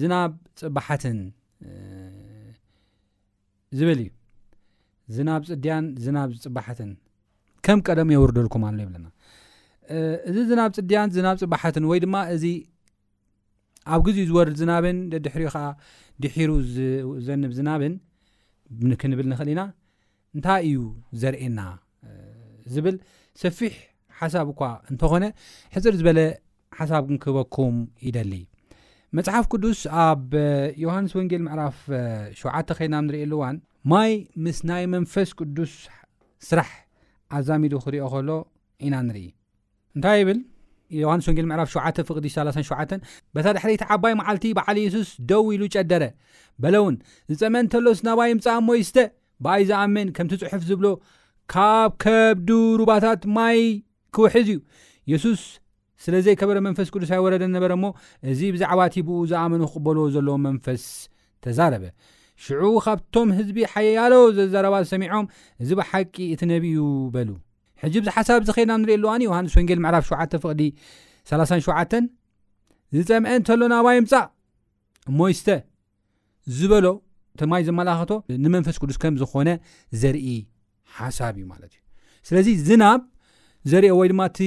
ዝናብ 0.00 0.32
ፅባሓትን 0.62 1.18
ዝብልእዩ 3.78 4.10
ዝናብ 5.16 5.40
ፅድያን 5.50 5.84
ዝና 6.04 6.18
ፅትን 6.66 6.90
ከም 7.66 7.80
ቀሙ 7.86 8.08
የርደልኩም 8.16 8.62
ኣይናእዚ 8.68 8.98
ዝናፅድን 10.50 11.26
ፅትን 11.62 11.84
ወይድማእ 11.90 12.28
ኣብ 13.94 14.00
ግዜ 14.06 14.18
ዝወርድ 14.30 14.56
ዝናብን 14.60 14.96
ደድሕሪዮ 15.12 15.48
ከዓ 15.54 15.66
ድሒሩ 16.22 16.50
ዘንብ 17.28 17.52
ዝናብን 17.58 17.94
ክንብል 19.00 19.26
ንኽእል 19.30 19.50
ኢና 19.52 19.60
እንታይ 20.36 20.60
እዩ 20.68 20.80
ዘርእየና 21.20 21.60
ዝብል 22.74 22.96
ሰፊሕ 23.42 23.74
ሓሳብ 24.18 24.48
እኳ 24.52 24.60
እንተኾነ 24.90 25.24
ሕፅር 25.74 25.94
ዝበለ 26.00 26.20
ሓሳብ 26.78 27.02
ግን 27.08 27.18
ክህበኩም 27.22 27.76
ይደሊ 28.06 28.32
መፅሓፍ 29.18 29.44
ቅዱስ 29.52 29.80
ኣብ 30.04 30.26
ዮሃንስ 30.84 31.12
ወንጌል 31.18 31.42
ምዕራፍ 31.46 31.78
7ተ 32.42 32.68
ኸይድና 32.78 32.96
ንርእየኣሉዋን 33.06 33.56
ማይ 33.92 34.12
ምስ 34.44 34.58
ናይ 34.70 34.84
መንፈስ 34.94 35.30
ቅዱስ 35.40 35.72
ስራሕ 36.48 36.70
ኣዛሚዱ 37.38 37.72
ክሪኦ 37.86 38.06
ከሎ 38.12 38.30
ኢና 38.86 38.94
ንርኢ 39.06 39.26
እንታይ 39.96 40.18
ይብል 40.22 40.38
ዮሃንስ 40.98 41.24
ወንጌል 41.30 41.46
ምዕራፍ 41.50 41.68
7 41.76 42.04
ፍቅዲስ37 42.08 42.92
በታ 43.34 43.48
ድሕሪቲ 43.56 43.82
ዓባይ 43.94 44.14
መዓልቲ 44.20 44.44
በዓል 44.58 44.78
የሱስ 44.84 45.10
ደው 45.30 45.42
ኢሉ 45.54 45.62
ጨደረ 45.74 46.04
በለ 46.62 46.74
እውን 46.82 46.96
ዝፀመን 47.32 47.66
ተሎስ 47.74 48.00
ናባይ 48.08 48.32
ምጻ 48.38 48.46
ሞይስተ 48.68 48.96
ብኣይ 49.44 49.62
ዝኣመን 49.70 50.08
ከምቲ 50.16 50.40
ፅሑፍ 50.52 50.62
ዝብሎ 50.70 50.86
ካብ 51.54 51.92
ከብዱ 52.04 52.50
ሩባታት 52.80 53.22
ማይ 53.36 53.60
ክውሕዝ 54.16 54.48
እዩ 54.54 54.58
የሱስ 55.12 55.42
ስለ 56.04 56.14
ዘይከበረ 56.26 56.58
መንፈስ 56.66 56.88
ቅዱስዊ 56.94 57.18
ወረደ 57.26 57.44
ነበረ 57.56 57.72
እሞ 57.78 57.86
እዚ 58.32 58.40
ብዛዕባ 58.54 58.82
እቲብኡ 58.90 59.16
ዝኣመኑ 59.32 59.62
ክቕበልዎ 59.72 60.04
ዘለዎም 60.14 60.44
መንፈስ 60.48 60.84
ተዛረበ 61.46 61.84
ሽዑ 62.44 62.62
ካብቶም 62.86 63.30
ህዝቢ 63.38 63.58
ሓያሎ 63.74 64.12
ዘዘረባ 64.38 64.74
ዝሰሚዖም 64.86 65.26
እዚ 65.62 65.70
ብሓቂ 65.80 66.14
እቲ 66.34 66.42
ነብኡ 66.52 66.76
በሉ 67.14 67.28
ሕጂ 67.84 67.94
ብዚ 68.02 68.08
ሓሳብ 68.16 68.40
ዝከድናብ 68.48 68.78
ንሪኢ 68.82 68.96
ኣሉዋኒ 69.14 69.22
ውሃንስ 69.30 69.52
ወንጌል 69.58 69.78
ምዕራፍ 69.84 70.04
7 70.14 70.38
ፍቅዲ 70.42 70.60
37 71.32 71.94
ዝፀምዐ 72.96 73.32
እተሎ 73.40 73.60
ናባይ 73.72 73.98
ምፃእ 74.04 74.26
ሞይስተ 75.18 75.48
ዝበሎ 76.56 76.86
ተማይ 77.40 77.62
ዘመላኽቶ 77.68 78.12
ንመንፈስ 78.44 78.76
ቅዱስ 78.82 78.96
ከም 79.02 79.14
ዝኾነ 79.20 79.48
ዘርኢ 80.00 80.26
ሓሳብ 80.96 81.34
እዩ 81.38 81.44
ማለት 81.52 81.72
እዩ 81.76 81.80
ስለዚ 82.28 82.48
ዝናብ 82.68 83.00
ዘርዮ 83.70 83.90
ወይ 84.00 84.08
ድማ 84.12 84.20
እቲ 84.30 84.40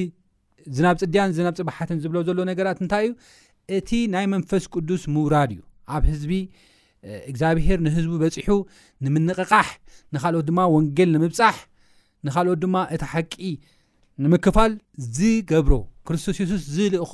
ዝናብ 0.76 0.96
ፅድያን 1.02 1.32
ዝናብ 1.38 1.56
ፅብሓትን 1.60 1.98
ዝብሎ 2.04 2.18
ዘሎ 2.28 2.40
ነገራት 2.52 2.80
እንታይ 2.84 3.04
እዩ 3.08 3.12
እቲ 3.78 3.90
ናይ 4.16 4.26
መንፈስ 4.34 4.64
ቅዱስ 4.74 5.04
ምውራድ 5.16 5.52
እዩ 5.56 5.62
ኣብ 5.96 6.04
ህዝቢ 6.12 6.32
እግዚኣብሄር 7.32 7.80
ንህዝቡ 7.86 8.12
በፂሑ 8.24 8.50
ንምንቕቃሕ 9.06 9.68
ንካልኦት 10.16 10.46
ድማ 10.50 10.60
ወንጌል 10.76 11.10
ንምብፃሕ 11.16 11.56
ንኻልኦት 12.28 12.60
ድማ 12.64 12.76
እቲ 12.96 13.04
ሓቂ 13.14 13.34
ንምክፋል 14.24 14.72
ዝገብሮ 15.18 15.74
ክርስቶስ 16.08 16.36
የሱስ 16.42 16.64
ዝልእኮ 16.76 17.12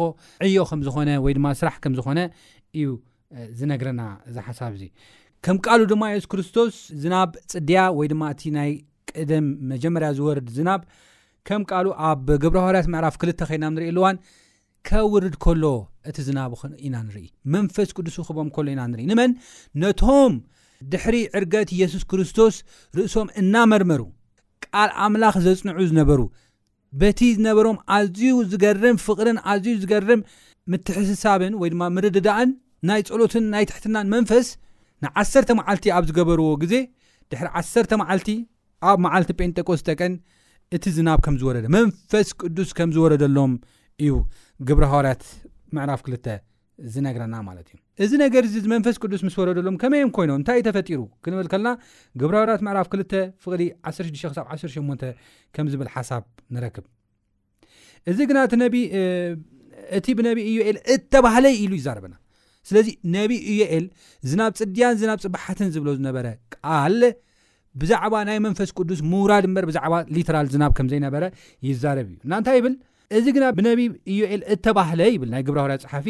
ዕዮ 0.48 0.56
ከም 0.70 0.80
ዝኾነ 0.88 1.10
ወይ 1.26 1.34
ድማ 1.38 1.48
ስራሕ 1.60 1.76
ከም 1.84 1.94
ዝኾነ 2.00 2.20
እዩ 2.80 2.88
ዝነግረና 3.60 4.02
እዚ 4.30 4.36
ሓሳብ 4.48 4.72
እዚ 4.78 4.84
ከም 5.46 5.58
ቃል 5.66 5.82
ድማ 5.92 6.04
የሱስ 6.14 6.28
ክርስቶስ 6.32 6.74
ዝናብ 7.04 7.30
ፅድያ 7.54 7.80
ወይ 7.98 8.08
ድማ 8.14 8.24
እቲ 8.36 8.42
ናይ 8.58 8.72
ቅደም 9.12 9.48
መጀመርያ 9.72 10.10
ዝወርድ 10.20 10.50
ዝናብ 10.58 10.82
ከም 11.48 11.62
ቃልኡ 11.72 11.94
ኣብ 12.10 12.28
ግብረሃዋርያት 12.44 12.88
ምዕራፍ 12.94 13.16
ክልተ 13.22 13.40
ኸይና 13.50 13.64
ንሪኢ 13.76 13.90
ኣለዋን 13.94 14.18
ከውርድ 14.88 15.36
ከሎ 15.44 15.64
እቲ 16.10 16.18
ዝናብ 16.28 16.52
ኢና 16.88 16.96
ንርኢ 17.08 17.26
መንፈስ 17.56 17.90
ቅዱስ 17.98 18.16
ክቦም 18.30 18.50
ከሎ 18.56 18.68
ኢና 18.76 18.82
ንርኢ 18.92 19.04
ንመን 19.12 19.32
ነቶም 19.84 20.36
ድሕሪ 20.92 21.16
ዕርገት 21.40 21.70
የሱስ 21.82 22.04
ክርስቶስ 22.12 22.56
ርእሶም 23.00 23.28
እናመርመሩ 23.42 24.02
ቃል 24.72 24.90
ኣምላኽ 25.06 25.36
ዘፅንዑ 25.48 25.78
ዝነበሩ 25.90 26.20
በቲ 27.02 27.20
ዝነበሮም 27.38 27.78
ኣዝዩ 27.98 28.32
ዝገርም 28.52 28.98
ፍቕርን 29.08 29.38
ኣዝዩ 29.52 29.74
ዝገርም 29.84 30.22
ምትሕስሳብን 30.72 31.54
ወይ 31.62 31.70
ድማ 31.74 31.84
ምርድዳእን 31.98 32.50
ናይ 32.90 33.02
ጸሎትን 33.10 33.46
ናይ 33.54 33.64
ትሕትናን 33.70 34.12
መንፈስ 34.16 34.48
ንዓሰርተ 35.06 35.50
መዓልቲ 35.60 35.86
ኣብ 35.98 36.04
ዝገበርዎ 36.10 36.48
ግዜ 36.64 36.74
ድሕሪ 37.32 37.48
ዓሰርተ 37.62 37.92
መዓልቲ 38.02 38.30
ኣብ 38.90 38.98
መዓልቲ 39.06 39.32
ጴንጠቆስ 39.42 39.82
ተቅን 39.90 40.14
እቲ 40.78 40.84
ዝናብ 40.98 41.20
ከም 41.26 41.36
ዝወረደ 41.42 41.66
መንፈስ 41.78 42.28
ቅዱስ 42.42 42.70
ከም 42.80 42.90
ዝወረደሎም 42.98 43.54
እዩ 44.06 44.12
ግብሪሃዋርያት 44.70 45.24
ምዕራፍ 45.78 46.02
ክልተ 46.06 46.26
ዝነግረና 46.94 47.36
ማለት 47.48 47.68
እዩ 47.76 47.80
እዚ 48.06 48.12
ነገር 48.24 48.42
እዚ 48.48 48.56
ዚመንፈስ 48.66 48.96
ቅዱስ 49.04 49.22
ምስ 49.28 49.36
ወረደሎም 49.42 49.76
ከመይዮም 49.82 50.12
ኮይኖም 50.18 50.38
እንታይእዩ 50.40 50.64
ተፈጢሩ 50.68 51.00
ክንብል 51.26 51.48
ከለና 51.54 51.70
ግብራወራት 52.22 52.62
ምዕራፍ 52.68 52.88
2ፍ1618 52.96 55.06
ከዝብል 55.58 55.90
ሓሳብ 55.96 56.24
ንረክብ 56.56 56.86
እዚ 58.12 58.20
ግናእቲ 58.30 60.08
ብነቢ 60.20 60.38
እዮኤል 60.52 60.78
እተባህለይ 60.96 61.54
ኢሉ 61.64 61.72
ይዛረብና 61.80 62.16
ስለዚ 62.70 62.88
ነቢ 63.18 63.32
እዮኤል 63.52 63.86
ዝናብ 64.30 64.52
ፅድያን 64.60 64.96
ዝናብ 65.02 65.20
ፅብሓትን 65.26 65.68
ዝብሎ 65.76 65.90
ዝነበረ 66.00 66.26
ቃል 66.58 66.98
ብዛዕባ 67.82 68.14
ናይ 68.28 68.38
መንፈስ 68.46 68.70
ቅዱስ 68.78 69.00
ሙውራድ 69.12 69.44
እበ 69.50 69.58
ብዛዕባ 69.70 69.94
ሊትራል 70.16 70.48
ዝናብ 70.54 70.72
ከምዘይነበረ 70.78 71.24
ይዛረብ 71.68 72.08
እዩ 72.12 72.18
እናንታይ 72.28 72.56
ይብል 72.60 72.74
እዚ 73.18 73.26
ግና 73.36 73.46
ብነቢ 73.58 73.80
እዮኤል 74.14 74.42
እተባህለ 74.56 75.02
ይብል 75.16 75.30
ናይ 75.36 75.42
ግብራርት 75.48 75.82
ፀሓፊ 75.86 76.08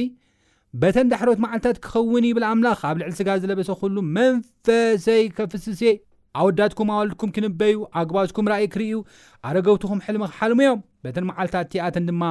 በተን 0.81 1.07
ዳሕሮት 1.13 1.39
መዓልትታት 1.43 1.77
ክኸውን 1.87 2.25
ይብል 2.29 2.43
ኣምላኽ 2.51 2.81
ኣብ 2.89 2.97
ልዕሊ 3.01 3.11
ስጋ 3.19 3.29
ዝለበሰ 3.43 3.69
ኩሉ 3.81 3.95
መንፈሰይ 4.17 5.23
ከፍስሴ 5.37 5.81
ኣወዳትኩም 6.39 6.89
ኣዋልድኩም 6.95 7.29
ክንበዩ 7.35 7.77
ኣግባዝኩም 7.99 8.47
ራኣይ 8.51 8.67
ክርእዩ 8.73 8.95
ኣረገውትኩም 9.49 10.01
ሕልም 10.05 10.23
ክሓልሙ 10.33 10.59
ዮም 10.67 10.81
በተን 11.05 11.25
መዓልትታት 11.29 11.63
እቲኣተን 11.67 12.05
ድማ 12.09 12.23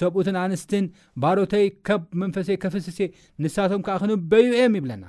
ሰብኡትን 0.00 0.36
ኣንስትን 0.44 0.84
ባሮተይ 1.22 1.66
ከብ 1.88 2.02
መንፈሰይ 2.22 2.58
ከፍስሴ 2.64 3.00
ንሳቶም 3.44 3.82
ከዓ 3.88 3.96
ክንበዩ 4.02 4.46
ዮም 4.60 4.76
ይብለና 4.80 5.04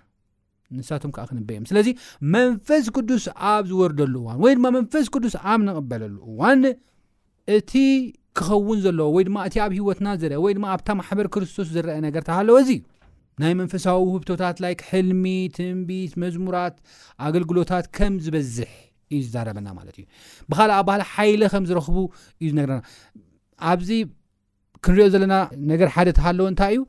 ንሳቶም 0.79 1.11
ክንበዮም 1.17 1.65
ስለዚ 1.71 1.87
መንፈስ 2.35 2.85
ቅዱስ 2.95 3.23
ኣብ 3.53 3.63
ዝወርደሉ 3.71 4.15
እዋን 4.23 4.37
ወይ 4.45 4.53
ድማ 4.59 4.67
መንፈስ 4.79 5.07
ቅዱስ 5.15 5.33
ኣብ 5.53 5.59
ንቕበለሉ 5.67 6.17
እዋን 6.33 6.61
እቲ 7.57 7.71
ክኸውን 8.39 8.77
ዘለዎ 8.85 9.07
ወይ 9.15 9.23
ድማ 9.27 9.37
እቲ 9.47 9.55
ኣብ 9.63 9.71
ሂወትና 9.77 10.07
ዝርአ 10.21 10.37
ወይ 10.45 10.53
ድማ 10.57 10.65
ኣብታ 10.75 10.89
ማሕበር 10.99 11.27
ክርስቶስ 11.33 11.67
ዝረአ 11.75 11.95
ነገር 12.07 12.23
ተሃለወ 12.29 12.55
እዚ 12.63 12.71
ናይ 13.41 13.53
መንፈሳዊ 13.59 13.99
ውህብቶታት 14.07 14.57
ላይ 14.63 14.73
ሕልሚ 14.89 15.25
ትምቢት 15.57 16.13
መዝሙራት 16.23 16.75
ኣገልግሎታት 17.27 17.85
ከም 17.97 18.13
ዝበዝሕ 18.25 18.71
እዩ 19.15 19.19
ዝዛረበና 19.25 19.67
ማለት 19.79 19.95
እዩ 19.99 20.05
ብካልእ 20.49 20.75
ኣባሃል 20.79 21.03
ሓይለ 21.13 21.41
ከም 21.53 21.63
ዝረኽቡ 21.69 21.97
እዩ 22.43 22.49
ነገረና 22.59 22.79
ኣብዚ 23.71 23.89
ክንሪኦ 24.85 25.07
ዘለና 25.13 25.35
ነገር 25.71 25.89
ሓደ 25.95 26.09
ተሃለዎ 26.19 26.47
እንታይ 26.51 26.73
እዩ 26.77 26.81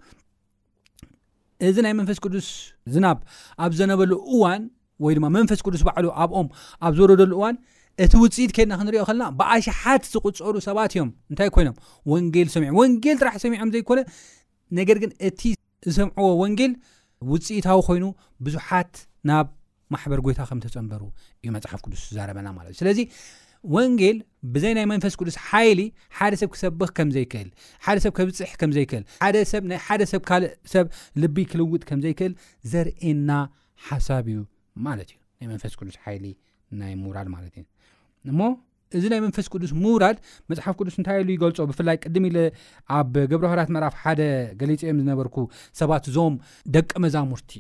እዚ 1.69 1.77
ናይ 1.87 1.95
መንፈስ 2.01 2.19
ቅዱስ 2.27 2.47
ዝናብ 2.93 3.19
ኣብ 3.65 3.73
ዘነበሉ 3.81 4.13
እዋን 4.37 4.63
ወይ 5.05 5.13
ድማ 5.17 5.27
መንፈስ 5.39 5.61
ቅዱስ 5.67 5.83
ባዕሉ 5.89 6.07
ኣብኦም 6.23 6.49
ኣብ 6.87 6.93
ዘወረደሉ 6.99 7.33
እዋን 7.39 7.57
እቲ 8.05 8.13
ውፅኢት 8.23 8.51
ከድና 8.57 8.75
ክንሪኦ 8.81 9.01
ከለና 9.09 9.25
ብኣሽሓት 9.39 10.03
ዝቕፀሉ 10.13 10.55
ሰባት 10.67 10.93
እዮም 10.97 11.09
እንታይ 11.31 11.49
ኮይኖም 11.55 11.75
ወንጌል 12.13 12.49
ሰሚዑ 12.55 12.71
ወንጌል 12.81 13.17
ጥራሕ 13.21 13.35
ሰሚዖም 13.45 13.71
ዘይኮነ 13.75 14.01
ነገር 14.79 14.97
ግን 15.03 15.11
እቲ 15.29 15.41
ዝሰምዕዎ 15.89 16.27
ወንጌል 16.43 16.73
ውፅኢታዊ 17.33 17.79
ኮይኑ 17.89 18.05
ብዙሓት 18.45 18.93
ናብ 19.31 19.47
ማሕበር 19.95 20.21
ጎይታ 20.27 20.41
ከም 20.51 20.59
ተፀንበሩ 20.65 21.03
እዩ 21.43 21.49
መፅሓፍ 21.57 21.81
ቅዱስ 21.85 22.03
ዝዛረበና 22.11 22.47
ማለት 22.59 22.71
እዩ 22.73 22.79
ስለዚ 22.83 22.99
ወንጌል 23.75 24.17
ብዘይ 24.55 24.73
ናይ 24.79 24.87
መንፈስ 24.93 25.15
ቅዱስ 25.21 25.37
ሓይሊ 25.49 25.81
ሓደ 26.19 26.33
ሰብ 26.41 26.51
ክሰብኽ 26.55 26.91
ከም 26.99 27.11
ዘይክእል 27.17 27.51
ሓደ 27.87 27.97
ሰብ 28.05 28.15
ክብፅሕ 28.19 28.53
ከምዘይክእል 28.63 29.05
ሰናይ 29.53 29.81
ሓደ 29.89 30.03
ሰብ 30.13 30.25
ካእ 30.31 30.47
ሰብ 30.75 30.87
ልቢ 31.25 31.37
ክልውጥ 31.53 31.83
ከም 31.91 32.01
ዘይክእል 32.07 32.33
ዘርእና 32.73 33.31
ሓሳብ 33.91 34.27
እዩ 34.33 34.41
ማለት 34.89 35.11
እዩ 35.13 35.19
ናይ 35.43 35.51
መንፈስ 35.55 35.75
ቅዱስ 35.81 35.99
ሓይሊ 36.07 36.27
ናይ 36.83 36.93
ሙራል 37.05 37.29
ማለት 37.37 37.55
እዩ 37.61 37.65
እሞ 38.31 38.41
እዚ 38.97 39.05
ናይ 39.13 39.21
መንፈስ 39.25 39.47
ቅዱስ 39.53 39.71
ምውራድ 39.83 40.17
መፅሓፍ 40.51 40.75
ቅዱስ 40.81 40.97
እንታይ 41.01 41.19
ሉ 41.27 41.31
ይገልፆ 41.35 41.59
ብፍላይ 41.71 41.97
ቅድም 42.05 42.25
ኢ 42.31 42.33
ኣብ 42.97 43.13
ግብረህርያት 43.31 43.71
መራፍ 43.77 43.95
ሓደ 44.03 44.21
ገሊፂ 44.61 44.81
እዮም 44.87 44.99
ዝነበርኩ 45.03 45.37
ሰባት 45.81 46.05
እዞም 46.11 46.35
ደቂ 46.75 46.91
መዛሙርቲ 47.05 47.53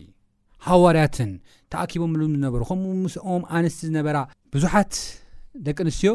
ሃዋርያትን 0.66 1.30
ተኣኪቦምሉን 1.74 2.34
ዝነበሩ 2.36 2.60
ከምኡ 2.70 2.92
ምስኦም 3.06 3.42
ኣንስቲ 3.58 3.80
ዝነበራ 3.90 4.18
ብዙሓት 4.56 4.92
ደቂ 5.68 5.78
ኣንስትዮ 5.86 6.12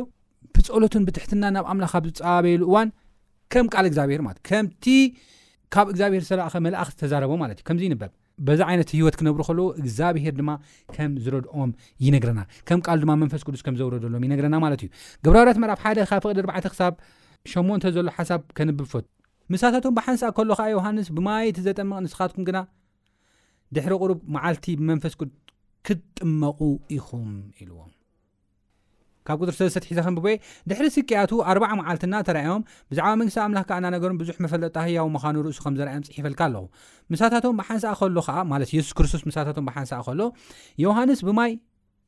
ብፀሎትን 0.57 1.03
ብትሕትና 1.07 1.43
ናብ 1.55 1.65
ኣምላክብ 1.73 2.05
ዝፀባበየሉ 2.09 2.61
እዋን 2.69 2.89
ከም 3.53 3.65
ቃል 3.73 3.85
እግዚኣብሄር 3.89 4.21
ማለት 4.27 4.39
ከምቲ 4.49 4.85
ካብ 5.73 5.85
እግዚኣብሔር 5.91 6.23
ዝተራእኸ 6.27 6.55
መላእኽቲ 6.67 6.95
ተዛረቦ 7.03 7.31
ማለት 7.43 7.57
እዩ 7.59 7.65
ከምዚ 7.67 7.83
ይንበብ 7.87 8.11
በዛ 8.47 8.59
ዓይነት 8.69 8.89
ህወት 8.97 9.15
ክነብሩ 9.19 9.41
ከልዎ 9.47 9.65
እግዚኣብሄር 9.81 10.33
ድማ 10.39 10.49
ከም 10.95 11.11
ዝረድኦም 11.23 11.71
ይነግረና 12.05 12.41
ከም 12.67 12.79
ቃሉ 12.85 12.97
ድማ 13.03 13.11
መንፈስ 13.21 13.41
ቅዱስ 13.47 13.61
ከም 13.67 13.77
ዘውረደሎም 13.79 14.25
ይነግረና 14.27 14.55
ማለት 14.65 14.81
እዩ 14.85 14.89
ግብራዊራት 15.27 15.59
መራፍ 15.63 15.79
ሓደ 15.85 15.97
ካብ 16.11 16.21
ፍቅዲ 16.25 16.39
ርዕተ 16.49 16.65
ክሳብ 16.73 16.93
ሸሞንተ 17.53 17.93
ዘሎ 17.97 18.07
ሓሳብ 18.17 18.41
ከንብብ 18.59 18.81
ፈት 18.93 19.07
ምሳታትም 19.53 19.95
ብሓንሰ 19.97 20.23
ከሎከ 20.37 20.61
ዮሃንስ 20.75 21.09
ብማየቲ 21.17 21.57
ዘጠምቕ 21.67 21.97
ንስኻትኩም 22.05 22.45
ግና 22.49 22.57
ድሕሪ 23.75 23.93
ቅሩብ 24.01 24.19
መዓልቲ 24.35 24.65
ብመንፈስ 24.81 25.13
ቅዱስ 25.19 25.33
ክትጥመቁ 25.87 26.59
ኢኹም 26.95 27.29
ኢልዎም 27.61 27.91
ካብ 29.27 29.39
ጥር 29.47 29.55
ስለተትሒዘ 29.59 29.99
ከንብበኤ 30.05 30.35
ድሕሪ 30.69 30.87
ስቀያቱ 30.95 31.31
ኣባ0 31.51 31.73
መዓልቲ 31.79 32.03
እናተረኣዮም 32.09 32.61
ብዛዕባ 32.91 33.11
መንግስቲ 33.21 33.39
ኣምላክ 33.45 33.65
ከ 33.69 33.79
እናነገሮ 33.79 34.11
ብዙሕ 34.21 34.35
መፈለጣ 34.45 34.75
ህያዊ 34.87 35.07
ምኻኑ 35.15 35.35
እሱ 35.53 35.59
ከምዘዮም 35.65 36.03
ፅሒፈልካ 36.13 36.41
ኣለ 36.47 36.55
ምሳታቶም 37.13 37.57
ብሓንሳ 37.59 37.85
ከሎ 37.99 38.17
ማት 38.51 38.63
ሱስ 38.71 38.89
ክስቶስ 38.99 39.23
ሳቶም 39.37 39.65
ብሓንሳ 39.69 39.91
ከሎ 40.07 40.21
ዮሃንስ 40.85 41.21
ብማይ 41.29 41.53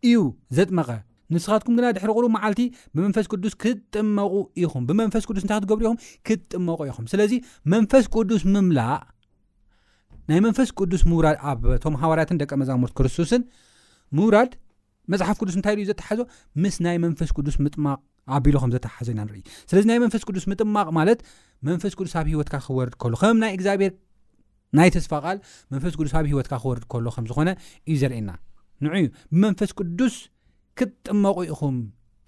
እዩ 0.09 0.19
ዘጥመቐ 0.59 0.89
ንስኻትኩም 1.33 1.73
ግና 1.77 1.87
ድሕሪ 1.95 2.09
ቅሩ 2.17 2.25
መዓልቲ 2.35 2.61
ብመንፈስ 2.95 3.25
ቅዱስ 3.33 3.53
ክጥመቁ 3.63 4.31
ኹም 4.71 4.83
ብመንፈስ 4.89 5.23
ቅዱስ 5.29 5.43
እንታ 5.45 5.53
ክትገብሩ 5.63 5.85
ኹም 5.89 5.97
ክጥመቁ 6.27 6.79
ኹም 6.95 7.05
ስለዚ 7.11 7.33
መንፈስ 7.73 8.05
ቅዱስ 8.15 8.43
ምምላእ 8.53 9.01
ናይ 10.29 10.39
መንፈስ 10.45 10.69
ቅዱስ 10.79 11.03
ምውራድ 11.09 11.37
ኣብ 11.51 11.61
ቶም 11.83 11.93
ሃዋርያትን 12.01 12.39
ደ 12.41 12.47
መዛሙርት 12.61 12.95
ክርስቶስን 12.97 13.43
ምውራድ 14.17 14.51
መፅሓፍ 15.11 15.37
ቅዱስ 15.41 15.55
እንታይ 15.59 15.73
ዩ 15.83 15.85
ዘተሓሓዞ 15.89 16.21
ምስ 16.63 16.75
ናይ 16.85 16.97
መንፈስ 17.05 17.29
ቅዱስ 17.37 17.55
ምጥማቅ 17.65 17.97
ኣቢሉ 18.37 18.55
ከም 18.61 18.71
ዘተሓሓዘ 18.75 19.07
ኢና 19.13 19.21
ንርኢ 19.27 19.41
ስለዚ 19.69 19.85
ናይ 19.91 19.97
መንፈስ 20.03 20.23
ቅዱስ 20.29 20.45
ምጥማቕ 20.51 20.87
ማለት 20.99 21.19
መንፈስ 21.69 21.93
ቅዱስ 21.99 22.13
ኣብ 22.19 22.27
ሂወትካ 22.33 22.55
ክወርድ 22.65 22.93
ከሎከም 23.01 23.37
ናይ 23.43 23.53
ግዚኣብሔር 23.61 23.93
ናይ 24.77 24.89
ተስፋ 24.95 25.11
ቃ 25.23 25.27
መንፈስቅዱስ 25.73 26.13
ኣብ 26.19 26.25
ሂወትካ 26.33 26.53
ክወርድ 26.63 26.83
ከሎ 26.91 27.05
ከምዝኾነ 27.15 27.49
እዩ 27.91 27.95
ዘርእየና 28.03 28.31
ንዕዩ 28.85 29.05
ብመንፈስ 29.33 29.71
ቅዱስ 29.79 30.15
ክትጥመቁ 30.79 31.37
ኢኹም 31.51 31.77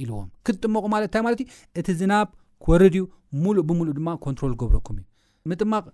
ኢልዎም 0.04 0.28
ክጥመቁማታ 0.48 1.15
ማት 1.26 1.41
እቲ 1.82 1.88
ዝናብ 2.02 2.28
ክወርድ 2.63 2.96
እዩ 3.00 3.04
ሙሉእ 3.44 3.65
ብሙሉእ 3.70 3.94
ድማ 4.00 4.10
ኮንትሮል 4.26 4.54
ገብረኩም 4.62 4.98
እዩ 5.02 5.06
ምጥማቕ 5.52 5.86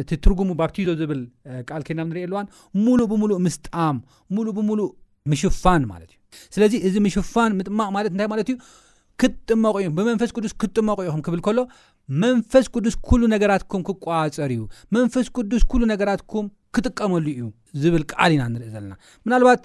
እቲትርጉሙ 0.00 0.48
ብቲዞ 0.60 0.88
ዝብል 1.00 1.20
ቃል 1.68 1.82
ከና 1.86 2.00
ንሪኤየኣለዋን 2.10 2.46
ሙሉእ 2.86 3.06
ብሙሉእ 3.12 3.38
ምስጣምሉ 3.46 4.46
ብሉእ 4.58 4.90
ምሽፋን 5.32 5.82
ማለት 5.92 6.10
እዩ 6.12 6.18
ስለዚ 6.54 6.74
እዚ 6.88 6.94
ምሽፋን 7.06 7.52
ምጥማቅ 7.58 7.88
ማለት 7.96 8.10
እንታይ 8.14 8.28
ማለት 8.32 8.48
እዩ 8.52 8.56
ክትጥመ 9.20 9.64
ብመንፈስ 9.98 10.30
ቅዱስ 10.36 10.52
ክጥመቁኢኹም 10.62 11.20
ክብል 11.26 11.40
ከሎ 11.46 11.58
መንፈስ 12.24 12.66
ቅዱስ 12.74 12.94
ኩሉ 13.08 13.22
ነገራትኩም 13.34 13.82
ክቋፀር 13.88 14.50
እዩ 14.56 14.62
መንፈስ 14.96 15.26
ቅዱስ 15.36 15.62
ኩሉ 15.70 15.82
ነገራትኩም 15.92 16.46
ክጥቀመሉ 16.76 17.24
እዩ 17.34 17.44
ዝብል 17.82 18.02
ቃል 18.12 18.32
ኢና 18.36 18.42
ንሪኢ 18.54 18.70
ዘለና 18.74 18.94
ምናልባት 19.26 19.62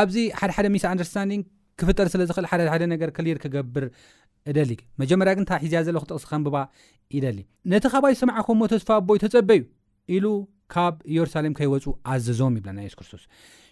ኣብዚ 0.00 0.16
ሓደሓደ 0.40 0.66
ሚስ 0.74 0.84
አንደርስታንን 0.92 1.40
ክፍጠር 1.82 2.08
ስለ 2.14 2.22
ዝኽእል 2.30 2.46
ሓደሓደ 2.52 2.82
ነገር 2.94 3.10
ክሊር 3.16 3.36
ክገብር 3.44 3.86
ደሊ 4.56 4.70
መጀመርያ 5.00 5.32
ግን 5.38 5.44
ታ 5.50 5.60
ሒዝያ 5.64 5.80
ዘለኩ 5.88 6.04
ተቕስ 6.10 6.24
ከም 6.30 6.42
ብባ 6.46 6.56
ኢደሊ 7.16 7.38
ነቲ 7.72 7.84
ካባይ 7.94 8.14
ስምዕከም 8.20 8.58
ሞ 8.60 8.68
ተስፋ 8.74 8.88
ኣቦዩ 9.00 9.18
ተፀበዩ 9.24 9.62
ኢሉ 10.16 10.26
ካብ 10.74 10.94
ኢየሩሳሌም 11.12 11.54
ከይወፁ 11.58 11.86
ኣዘዞም 12.12 12.54
ይብላና 12.58 12.78
የሱ 12.86 12.94
ክርስቶስ 13.00 13.22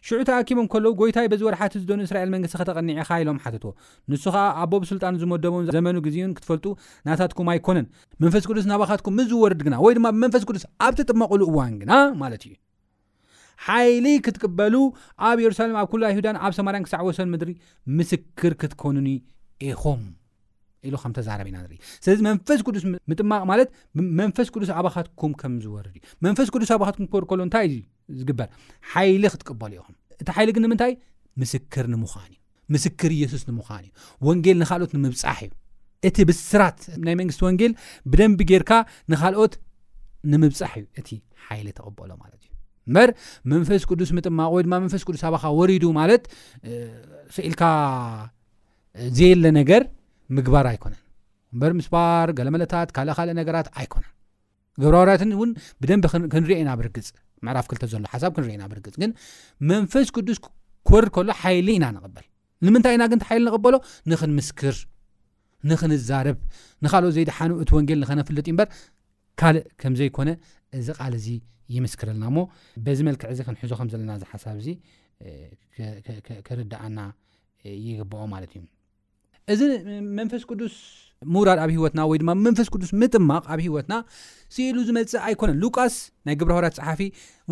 ሽዑ 0.09 0.19
ትኣኪቦም 0.29 0.67
ከለዉ 0.73 0.93
ጎይታይ 1.01 1.27
በዚ 1.33 1.43
ወርሓቲ 1.49 1.75
ዝደኑ 1.83 2.01
እስራኤል 2.07 2.31
መንግስቲ 2.35 2.55
ከተቐኒዕኻ 2.61 3.09
ኢሎም 3.23 3.39
ሓተትዎ 3.45 3.71
ንሱ 4.11 4.25
ኸዓ 4.35 4.45
ኣቦብ 4.63 4.83
ስልጣን 4.91 5.19
ዝመደቦ 5.23 5.55
ዘመኑ 5.77 5.97
ግዜኡን 6.07 6.35
ክትፈልጡ 6.37 6.67
ናታትኩም 7.09 7.51
ኣይኮነን 7.55 7.87
መንፈስ 8.25 8.47
ቅዱስ 8.51 8.67
ናባኻትኩም 8.73 9.17
ምስዝወርድ 9.21 9.63
ግና 9.69 9.77
ወይ 9.87 9.95
ድማ 9.99 10.07
ብመንፈስ 10.17 10.45
ቅዱስ 10.51 10.65
ኣብ 10.87 10.93
ትጥመቕሉ 11.01 11.41
እዋን 11.51 11.75
ግና 11.83 11.93
ማለት 12.23 12.45
እዩ 12.51 12.55
ሓይሊ 13.67 14.07
ክትቅበሉ 14.27 14.75
ኣብ 15.31 15.39
የሩሳሌም 15.45 15.77
ኣብ 15.83 15.89
ኩሉ 15.95 16.03
ሁዳን 16.19 16.39
ኣብ 16.47 16.53
ሰማርያን 16.61 16.87
ክሳዕ 16.89 17.03
ወሰኑ 17.11 17.29
ምድሪ 17.35 17.51
ምስክር 18.01 18.53
ክትኮኑኒ 18.63 19.09
ኢኹም 19.71 20.03
ኢሉ 20.87 20.95
ከም 21.03 21.13
ተዛረበና 21.19 21.57
ንርኢ 21.63 21.79
ስለዚ 22.05 22.19
መንፈስ 22.29 22.61
ቅዱስ 22.67 22.83
ምጥማቅ 23.11 23.43
ማለት 23.51 23.69
መንፈስ 24.21 24.49
ቅዱስ 24.55 24.71
ኣባኻትኩም 24.81 25.33
ከም 25.41 25.55
ዝወርድ 25.65 25.95
እዩ 25.99 26.01
መንፈስ 26.27 26.49
ቅዱስ 26.55 26.71
ኣባኻትኩም 26.77 27.09
በድከሎ 27.15 27.41
እንታይ 27.47 27.69
ዝግበር 28.19 28.49
ሓይሊ 28.93 29.25
ክትቀበሉ 29.35 29.73
ኢኹም 29.79 29.95
እቲ 30.23 30.29
ሓይሊ 30.37 30.51
ግን 30.57 30.63
ንምንታይ 30.67 30.93
ምስክር 31.43 31.87
ንምዃን 31.95 32.29
እዩ 32.35 32.39
ምስክር 32.77 33.11
ኢየሱስ 33.19 33.43
ንምዃን 33.51 33.83
እዩ 33.89 33.91
ወንጌል 34.29 34.57
ንካልኦት 34.63 34.93
ንምብፃሕ 34.99 35.39
እዩ 35.49 35.51
እቲ 36.11 36.17
ብስራት 36.31 36.81
ናይ 37.07 37.15
መንግስቲ 37.23 37.41
ወንጌል 37.49 37.73
ብደንብ 38.13 38.41
ጌርካ 38.53 38.73
ንኻልኦት 39.15 39.55
ንምብፃሕ 40.33 40.73
እዩ 40.81 40.87
እቲ 41.03 41.09
ሓይሊ 41.49 41.67
ተቕበሎ 41.79 42.11
ማለት 42.23 42.41
እዩ 42.47 42.51
መር 42.97 43.11
መንፈስ 43.53 43.83
ቅዱስ 43.91 44.11
ምጥማቅ 44.17 44.51
ወይ 44.57 44.63
ድማ 44.67 44.75
መንፈስ 44.85 45.03
ቅዱስ 45.09 45.23
ኣባካ 45.31 45.47
ወሪዱ 45.61 45.87
ማለት 46.01 46.23
ስኢልካ 47.37 47.63
ዘየለ 49.17 49.45
ነገር 49.61 49.83
ምግባር 50.37 50.67
ኣይኮነን 50.73 51.01
በር 51.61 51.73
ምስባር 51.79 52.29
ገለመለታት 52.39 52.89
ካልእ 52.97 53.15
ካልእ 53.19 53.35
ነገራት 53.41 53.69
ኣይኮነን 53.81 54.13
ግብራዊርትን 54.83 55.31
እውን 55.37 55.51
ብደንብ 55.83 56.05
ክንርአኢና 56.33 56.71
ብርግፅ 56.81 57.07
ምዕራፍ 57.47 57.67
ክልተ 57.71 57.85
ዘሎ 57.93 58.05
ሓሳብ 58.13 58.33
ክንርአኢና 58.37 58.65
ብርግፅ 58.73 58.95
ግን 59.03 59.11
መንፈስ 59.71 60.09
ቅዱስ 60.17 60.39
ክወድ 60.89 61.07
ከሎ 61.17 61.29
ሓይሊ 61.41 61.69
ኢና 61.79 61.87
ንቕበል 61.97 62.27
ንምንታይ 62.67 62.95
ኢና 62.97 63.05
ግን 63.13 63.21
ሓይል 63.29 63.43
ንቕበሎ 63.49 63.75
ንኽንምስክር 64.11 64.77
ንኽንዛርብ 65.71 66.39
ንኻልኦ 66.85 67.11
ዘይድሓኑ 67.17 67.51
እቲ 67.63 67.71
ወንጌል 67.79 67.99
ንኸነፍልጥ 68.03 68.45
እዩ 68.49 68.55
ምበር 68.57 68.69
ካልእ 69.41 69.65
ከም 69.81 69.95
ዘይኮነ 70.01 70.31
እዚ 70.79 70.89
ቓል 70.99 71.15
ዚ 71.27 71.29
ይምስክረልና 71.77 72.25
ሞ 72.37 72.39
በዚ 72.85 72.99
መልክዕ 73.09 73.31
ዚ 73.39 73.43
ክንሕዞ 73.49 73.73
ከም 73.81 73.89
ዘለና 73.93 74.13
እዚ 74.19 74.25
ሓሳብእዚ 74.33 74.69
ክርዳኣና 76.49 76.99
ይግብኦ 77.91 78.23
ማለት 78.35 78.53
እዩ 78.59 78.63
እዚ 79.53 79.61
መንፈስ 80.19 80.43
ቅዱስ 80.53 80.75
ምውራድ 81.35 81.59
ኣብ 81.65 81.71
ሂወትና 81.77 82.01
ወይ 82.11 82.19
ድማ 82.23 82.31
መንፈስ 82.47 82.67
ቅዱስ 82.75 82.91
ምጥማቕ 83.01 83.45
ኣብ 83.53 83.61
ሂወትና 83.67 83.95
ስ 84.55 84.57
ኢሉ 84.65 84.77
ዝመፅእ 84.89 85.23
ኣይኮነን 85.29 85.57
ሉቃስ 85.63 85.95
ናይ 86.27 86.35
ግብረሃርት 86.41 86.75
ፀሓፊ 86.81 87.01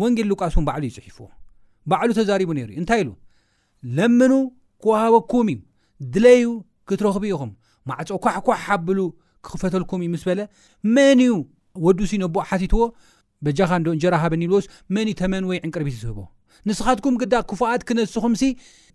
ወንጌል 0.01 0.27
ሉቃስ 0.31 0.53
እውን 0.57 0.65
ባዕሉ 0.67 0.83
ይፅሒፍዎ 0.89 1.25
ባዕሉ 1.91 2.09
ተዛሪቡ 2.19 2.49
ነይሩ 2.57 2.67
እዩ 2.73 2.79
እንታይ 2.81 3.01
ኢሉ 3.03 3.09
ለምኑ 3.97 4.33
ክወሃበኩም 4.83 5.49
እዩ 5.53 5.57
ድለዩ 6.13 6.45
ክትረኽብኢኹም 6.89 7.51
ማዕፆ 7.91 8.09
ኳሕኳሕ 8.25 8.61
ሓብሉ 8.67 8.99
ክኽፈተልኩም 9.47 10.01
እዩ 10.05 10.09
ምስ 10.13 10.23
በለ 10.29 10.41
መን 10.95 11.19
ዩ 11.27 11.33
ወዱስ 11.87 12.11
ይነቦቕ 12.17 12.43
ሓቲትዎ 12.51 12.83
በጃኻ 13.45 13.71
እዶ 13.81 13.87
እንጀራ 13.97 14.15
ሃብ 14.23 14.33
ኒብልዎስ 14.41 14.65
መን 14.95 15.07
ዩ 15.11 15.13
ተመን 15.23 15.43
ወይ 15.49 15.57
ዕንቅርቢት 15.65 15.97
ዝህቦ 16.05 16.19
ንስኻትኩም 16.67 17.15
ግዳ 17.21 17.33
ክፉኣት 17.49 17.81
ክነስኹም 17.87 18.33
ሲ 18.39 18.43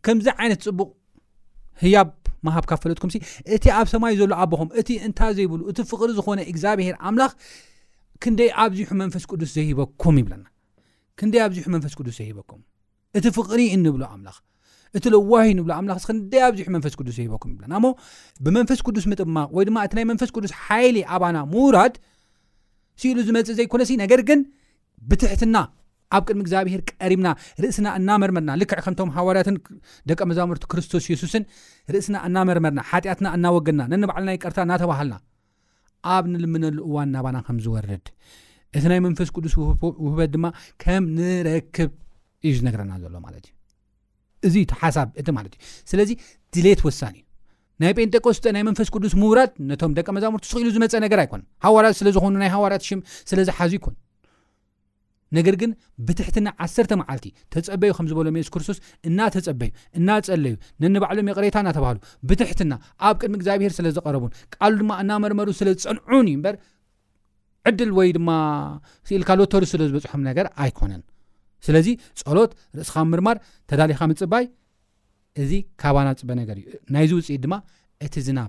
ከምዚ 0.05 0.27
ዓይነት 0.43 0.63
ፅቡቅ 0.69 0.89
ህያብ 1.83 2.09
መሃብ 2.47 2.65
ካብፈለጥኩም 2.71 3.11
ሲ 3.15 3.19
እቲ 3.57 3.65
ኣብ 3.79 3.87
ሰማይ 3.93 4.15
ዘሎ 4.21 4.33
ኣቦኹም 4.45 4.69
እቲ 4.81 4.89
እንታ 5.07 5.21
ዘይብሉ 5.39 5.61
እቲ 5.71 5.79
ፍቕሪ 5.91 6.09
ዝኮነ 6.19 6.41
እግዚኣብሄር 6.53 6.97
ኣምላኽ 7.09 7.33
ክይ 8.23 8.49
ኣብዚሑ 8.63 8.89
መንፈስ 9.03 9.25
ቅዱስ 9.31 9.51
ዘበኩም 9.57 10.17
ይብለና 10.21 10.45
ክንደይ 11.21 11.41
ኣብዚሑ 11.47 11.65
መንፈስ 11.75 11.93
ቅዱስ 11.99 12.15
ዘሂበኩም 12.21 12.61
እቲ 13.19 13.25
ፍቕሪ 13.37 13.61
እንብሉ 13.77 14.03
ኣምላኽ 14.15 14.37
እቲ 14.97 15.05
ለዋሂ 15.15 15.47
ንብሉ 15.59 15.71
ኣምላኽ 15.79 15.99
ስ 16.05 16.07
ክንደይ 16.11 16.43
ኣብዚሑ 16.49 16.67
መንፈስ 16.77 16.95
ቅዱስ 17.01 17.15
ዘሂበኩም 17.19 17.51
ይብለና 17.55 17.73
እሞ 17.81 17.87
ብመንፈስ 18.45 18.81
ቅዱስ 18.87 19.05
ምጥማቕ 19.11 19.49
ወይ 19.57 19.65
ድማ 19.69 19.79
እቲ 19.89 19.93
ናይ 19.99 20.05
መንፈስ 20.11 20.31
ቅዱስ 20.37 20.53
ሓይሊ 20.65 20.99
ኣባና 21.17 21.37
ምውራድ 21.53 21.95
ስኢሉ 23.03 23.19
ዝመፅእ 23.29 23.57
ዘይኮነ 23.59 23.83
ሲ 23.91 23.97
ነገር 24.05 24.21
ግን 24.31 24.41
ብትሕትና 25.11 25.57
ኣብ 26.17 26.23
ቅድሚ 26.29 26.41
እግዚኣብሄር 26.45 26.81
ቀሪምና 27.03 27.29
ርእስና 27.63 27.87
እናመርመርና 27.99 28.51
ልክዕ 28.61 28.79
ከምቶም 28.87 29.11
ሃዋርያትን 29.17 29.57
ደቂ 30.11 30.21
መዛሙርቲ 30.31 30.65
ክርስቶስ 30.73 31.05
የሱስን 31.13 31.45
ርእስና 31.95 32.17
እናመርመርና 32.29 32.81
ሓጢኣትና 32.91 33.29
እናወገድና 33.39 33.85
ነንባዕልናይ 33.95 34.39
ቀርታ 34.45 34.59
እናተባሃልና 34.69 35.17
ኣብ 36.15 36.25
ንልምነሉ 36.35 36.79
እዋን 36.89 37.11
ናባና 37.17 37.37
ከምዝወርድ 37.49 38.07
እቲ 38.77 38.85
ናይ 38.93 39.01
መንፈስ 39.07 39.29
ቅዱስ 39.37 39.55
ውህበት 40.05 40.31
ድማ 40.35 40.47
ከም 40.83 41.05
ንረክብ 41.19 41.91
እዩ 42.49 42.53
ዝነግረና 42.61 42.93
ዘሎ 43.05 43.17
ማለት 43.27 43.45
እዩ 44.47 44.53
እዚሓሳብ 44.65 45.09
እቲ 45.21 45.29
ማለት 45.39 45.53
ዩ 45.57 45.59
ስለዚ 45.91 46.11
ድሌት 46.55 46.81
ወሳኒ 46.87 47.17
ዩ 47.21 47.25
ናይ 47.85 47.93
ጴንጠቆስተ 47.99 48.45
ናይ 48.55 48.63
መንፈስ 48.69 48.89
ቅዱስ 48.95 49.13
ምውራድ 49.21 49.53
ነቶም 49.71 49.93
ደቂ 49.99 50.07
መዛሙርቲ 50.17 50.45
ዝኽኢሉ 50.51 50.69
ዝመፀ 50.77 50.97
ነገር 51.05 51.19
ኣይኮን 51.25 51.43
ሃዋርያት 51.67 51.95
ስለዝኾኑናይ 52.01 52.51
ሃዋርያት 52.57 52.83
ሽ 52.89 52.99
ስለ 53.31 53.39
ዝሓዙ 53.49 53.73
ይን 53.79 53.95
ነገር 55.37 55.55
ግን 55.61 55.71
ብትሕትና 56.07 56.49
ዓሰተ 56.65 56.91
መዓልቲ 57.01 57.27
ተፀበዩ 57.53 57.91
ከምዝበሎም 57.99 58.37
ንስ 58.39 58.49
ክርስቶስ 58.55 58.79
እናተፀበ 59.09 59.61
ዩ 59.69 59.71
እናፀለዩ 59.99 60.55
ነኒ 60.85 60.95
ባዕሎ 61.05 61.19
መቕሬታ 61.29 61.57
እናተባሃሉ 61.65 61.99
ብትሕትና 62.31 62.73
ኣብ 63.09 63.17
ቅድሚ 63.21 63.35
እግዚኣብሄር 63.41 63.73
ስለ 63.79 63.87
ዘቐረቡን 63.97 64.33
ቃሉ 64.57 64.75
ድማ 64.83 64.95
እናመርመሩ 65.05 65.49
ስለዝፀንዑን 65.61 66.27
እዩ 66.31 66.35
እምበር 66.39 66.57
ዕድል 67.71 67.91
ወይ 67.99 68.09
ድማ 68.19 68.31
ኢልካሎት 69.19 69.51
ተሪ 69.55 69.65
ስለ 69.73 69.83
ዝበፅሖም 69.91 70.23
ነገር 70.31 70.47
ኣይኮነን 70.65 71.03
ስለዚ 71.67 71.89
ፀሎት 72.21 72.53
ርእስኻ 72.79 72.97
ምርማር 73.13 73.39
ተዳሊኻ 73.71 74.01
ምፅባይ 74.13 74.45
እዚ 75.43 75.53
ካብ 75.83 75.97
ናፅበ 76.07 76.31
ነገር 76.43 76.57
እዩ 76.63 76.67
ናይዚ 76.95 77.11
ውፅኢት 77.19 77.43
ድማ 77.47 77.55
እቲ 78.07 78.15
ዝና 78.29 78.41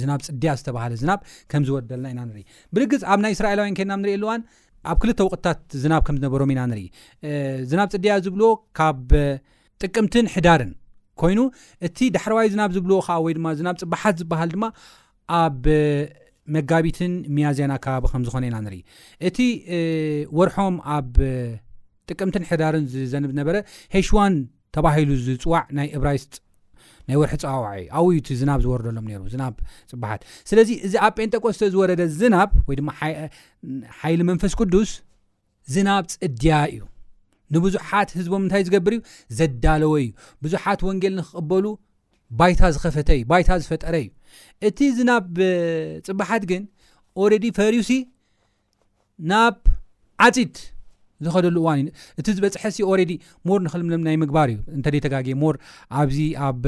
ዝናብ 0.00 0.20
ፅድድያ 0.24 0.50
ዝተባሃለ 0.60 0.94
ዝናብ 1.00 1.20
ከምዝወደልና 1.50 2.06
ኢና 2.12 2.20
ንርኢ 2.28 2.42
ብርግፅ 2.76 3.02
ኣብ 3.12 3.18
ናይ 3.24 3.32
እስራኤላውያን 3.36 3.76
ከና 3.78 3.92
ንሪኢየኣልዋን 4.00 4.40
ኣብ 4.90 4.98
ክልተ 5.02 5.18
ወቅትታት 5.26 5.58
ዝናብ 5.82 6.02
ከም 6.06 6.16
ዝነበሮም 6.20 6.50
ኢና 6.54 6.60
ንርኢ 6.70 6.86
ዝናብ 7.70 7.88
ፅድያ 7.94 8.12
ዝብልዎ 8.24 8.50
ካብ 8.78 9.08
ጥቅምትን 9.82 10.26
ሕዳርን 10.34 10.70
ኮይኑ 11.22 11.40
እቲ 11.86 11.98
ዳሕረዋይ 12.16 12.46
ዝናብ 12.54 12.70
ዝብልዎ 12.76 12.98
ከዓ 13.06 13.16
ወይ 13.26 13.34
ድማ 13.38 13.48
ዝናብ 13.58 13.76
ፅባሓት 13.82 14.16
ዝበሃል 14.22 14.50
ድማ 14.54 14.64
ኣብ 15.42 15.62
መጋቢትን 16.54 17.12
ሚያዝን 17.36 17.70
ኣከባቢ 17.76 18.04
ከም 18.12 18.22
ዝኾነ 18.26 18.44
ኢና 18.50 18.56
ንርኢ 18.66 18.82
እቲ 19.28 19.38
ወርሖም 20.38 20.76
ኣብ 20.96 21.12
ጥቅምትን 22.10 22.44
ሕዳርን 22.50 22.84
ዝዘንብ 22.94 23.30
ነበረ 23.40 23.56
ሄሽዋን 23.96 24.34
ተባሂሉ 24.76 25.10
ዝፅዋዕ 25.26 25.64
ናይ 25.78 25.88
እብራይስጥ 25.98 26.34
ናይ 27.08 27.16
ወርሒ 27.20 27.32
ፀዋውዒ 27.42 27.84
እዩ 27.84 27.88
ኣብዩቲ 28.06 28.28
ዝናብ 28.40 28.60
ዝወርደሎም 28.64 29.04
ነይሩ 29.10 29.20
ዝናብ 29.34 29.54
ፅባሓት 29.90 30.20
ስለዚ 30.50 30.70
እዚ 30.86 30.94
ኣብ 31.06 31.12
ጴንጠቆስተ 31.18 31.62
ዝወረደ 31.74 32.00
ዝናብ 32.20 32.50
ወይ 32.68 32.76
ድማ 32.80 32.90
ሓይሊ 34.00 34.20
መንፈስ 34.30 34.54
ቅዱስ 34.60 34.90
ዝናብ 35.74 36.04
ፅድድያ 36.14 36.56
እዩ 36.72 36.78
ንብዙሓት 37.54 38.10
ህዝቦም 38.18 38.40
ምንታይ 38.44 38.62
ዝገብር 38.68 38.94
እዩ 38.96 39.00
ዘዳለወ 39.38 39.94
እዩ 40.04 40.08
ብዙሓት 40.44 40.80
ወንጌል 40.88 41.14
ንክቅበሉ 41.20 41.66
ባይታ 42.40 42.62
ዝኸፈተ 42.76 43.08
እዩ 43.18 43.22
ባይታ 43.32 43.50
ዝፈጠረ 43.64 43.94
እዩ 44.04 44.08
እቲ 44.68 44.78
ዝናብ 44.98 45.26
ፅባሓት 46.08 46.44
ግን 46.52 46.62
ኦረዲ 47.24 47.44
ፈሪውሲ 47.58 47.92
ናብ 49.32 49.58
ዓፂት 50.26 50.56
ዝኸደሉ 51.24 51.56
እዋን 51.62 51.80
እቲ 52.20 52.26
ዝበፅሐሲ 52.38 52.78
ረዲ 53.00 53.12
ሞር 53.48 53.60
ንክልምሎም 53.66 54.02
ናይ 54.06 54.16
ምግባር 54.22 54.48
እዩ 54.52 54.58
እንተደ 54.76 54.94
ተጋጊ 55.06 55.28
ሞር 55.42 55.54
ኣብዚ 56.02 56.18
ኣብ 56.48 56.62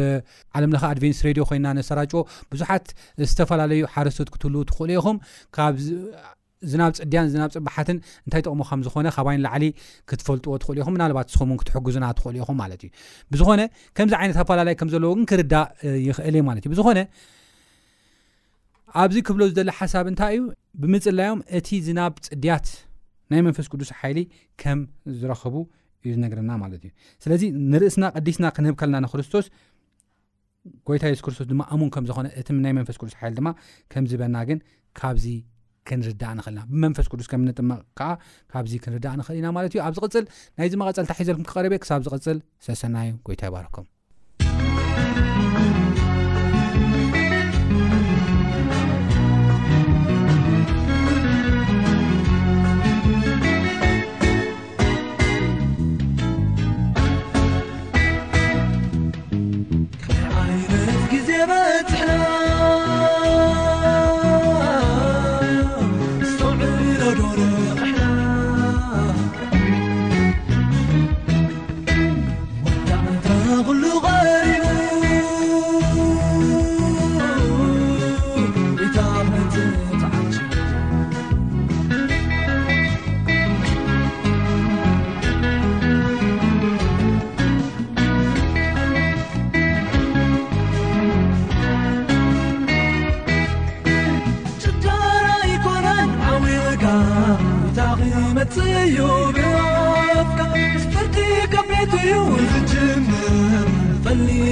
ዓለም 0.59 0.73
ኣድቨንስ 0.93 1.21
ድዮ 1.37 1.45
ኮይና 1.51 1.67
ነሰራጨ 1.79 2.13
ብዙሓት 2.53 2.87
ዝተፈላለዩ 3.31 3.81
ሓረስቶት 3.95 4.31
ክትህልው 4.35 4.65
ትኽእል 4.71 4.93
ኢኹም 4.97 5.17
ካብ 5.59 5.77
ዝናብ 6.71 6.93
ፅድያን 6.99 7.27
ናብ 7.41 7.51
ፅብሓትን 7.57 7.99
እንታይ 8.27 8.41
ጥቕሞ 8.45 8.61
ከምዝኮነ 8.71 9.09
ካይኒ 9.17 9.41
ላዓሊ 9.45 9.65
ክትፈልጥዎ 10.11 10.55
ትኽእል 10.63 10.79
ኢኹም 10.83 10.95
ናባት 11.01 11.29
ንስኹምን 11.31 11.59
ክትሕግዙና 11.61 12.07
ትኽእል 12.19 12.37
ኢኹም 12.41 12.57
ማትዩብኾነምዚ 12.63 14.13
ይነኣፈላለ 14.27 14.69
ከምዘለዎክርዳ 14.81 15.55
ይኽእልዩ 16.09 16.43
ማት 16.49 16.59
እዩብዝኮነ 16.63 17.01
ኣብዚ 19.03 19.17
ክብሎ 19.29 19.43
ዝሎ 19.59 19.71
ሓሳብ 19.79 20.05
እንታይ 20.13 20.33
እዩ 20.39 20.43
ብምፅላዮም 20.83 21.41
እቲ 21.59 21.69
ዝናብ 21.87 22.13
ፅድያት 22.27 22.67
ናይ 23.33 23.41
መንፈስ 23.47 23.67
ቅዱስ 23.73 23.89
ሓይሊ 24.01 24.19
ከም 24.63 24.79
ዝረክቡ 25.21 25.55
እዩ 26.05 26.11
ዝነግረና 26.17 26.51
ማለት 26.63 26.83
እዩ 26.87 26.91
ስለዚ 27.25 27.43
ንርእስና 27.73 28.05
ቀዲስና 28.17 28.45
ክንህብ 28.57 28.77
ከልና 28.81 28.97
ንክርስቶስ 29.05 29.47
ጎይታ 30.89 31.03
የሱስ 31.11 31.23
ክርስቶስ 31.27 31.47
ድማ 31.51 31.63
ኣሙን 31.75 31.91
ከም 31.97 32.05
ዝኾነ 32.09 32.27
እቲ 32.41 32.49
ናይ 32.65 32.73
መንፈስ 32.79 32.97
ቅዱስ 33.01 33.15
ሓይሊ 33.21 33.35
ድማ 33.41 33.51
ከምዝበና 33.93 34.37
ግን 34.49 34.59
ካብዚ 35.01 35.27
ክንርዳእ 35.89 36.33
ንኽእልኢና 36.39 36.63
ብመንፈስ 36.73 37.07
ቅዱስ 37.13 37.29
ከምንጥምቕ 37.33 37.79
ከዓ 38.01 38.09
ካብዚ 38.55 38.73
ክንርዳእ 38.87 39.15
ንኽእል 39.21 39.39
ኢና 39.41 39.51
ማለት 39.59 39.75
እዩ 39.77 39.81
ኣብ 39.87 39.95
ዚቅፅል 39.99 40.25
ናይዚ 40.61 40.73
መቐፀል 40.83 41.07
ታ 41.11 41.21
ሒዘልኩም 41.21 41.47
ክቀረብ 41.51 41.75
ክሳብ 41.85 42.03
ዝቕፅል 42.09 42.41
ስለሰናእዩ 42.67 43.13
ጎይታ 43.29 43.43
ይባረኩም 43.51 43.87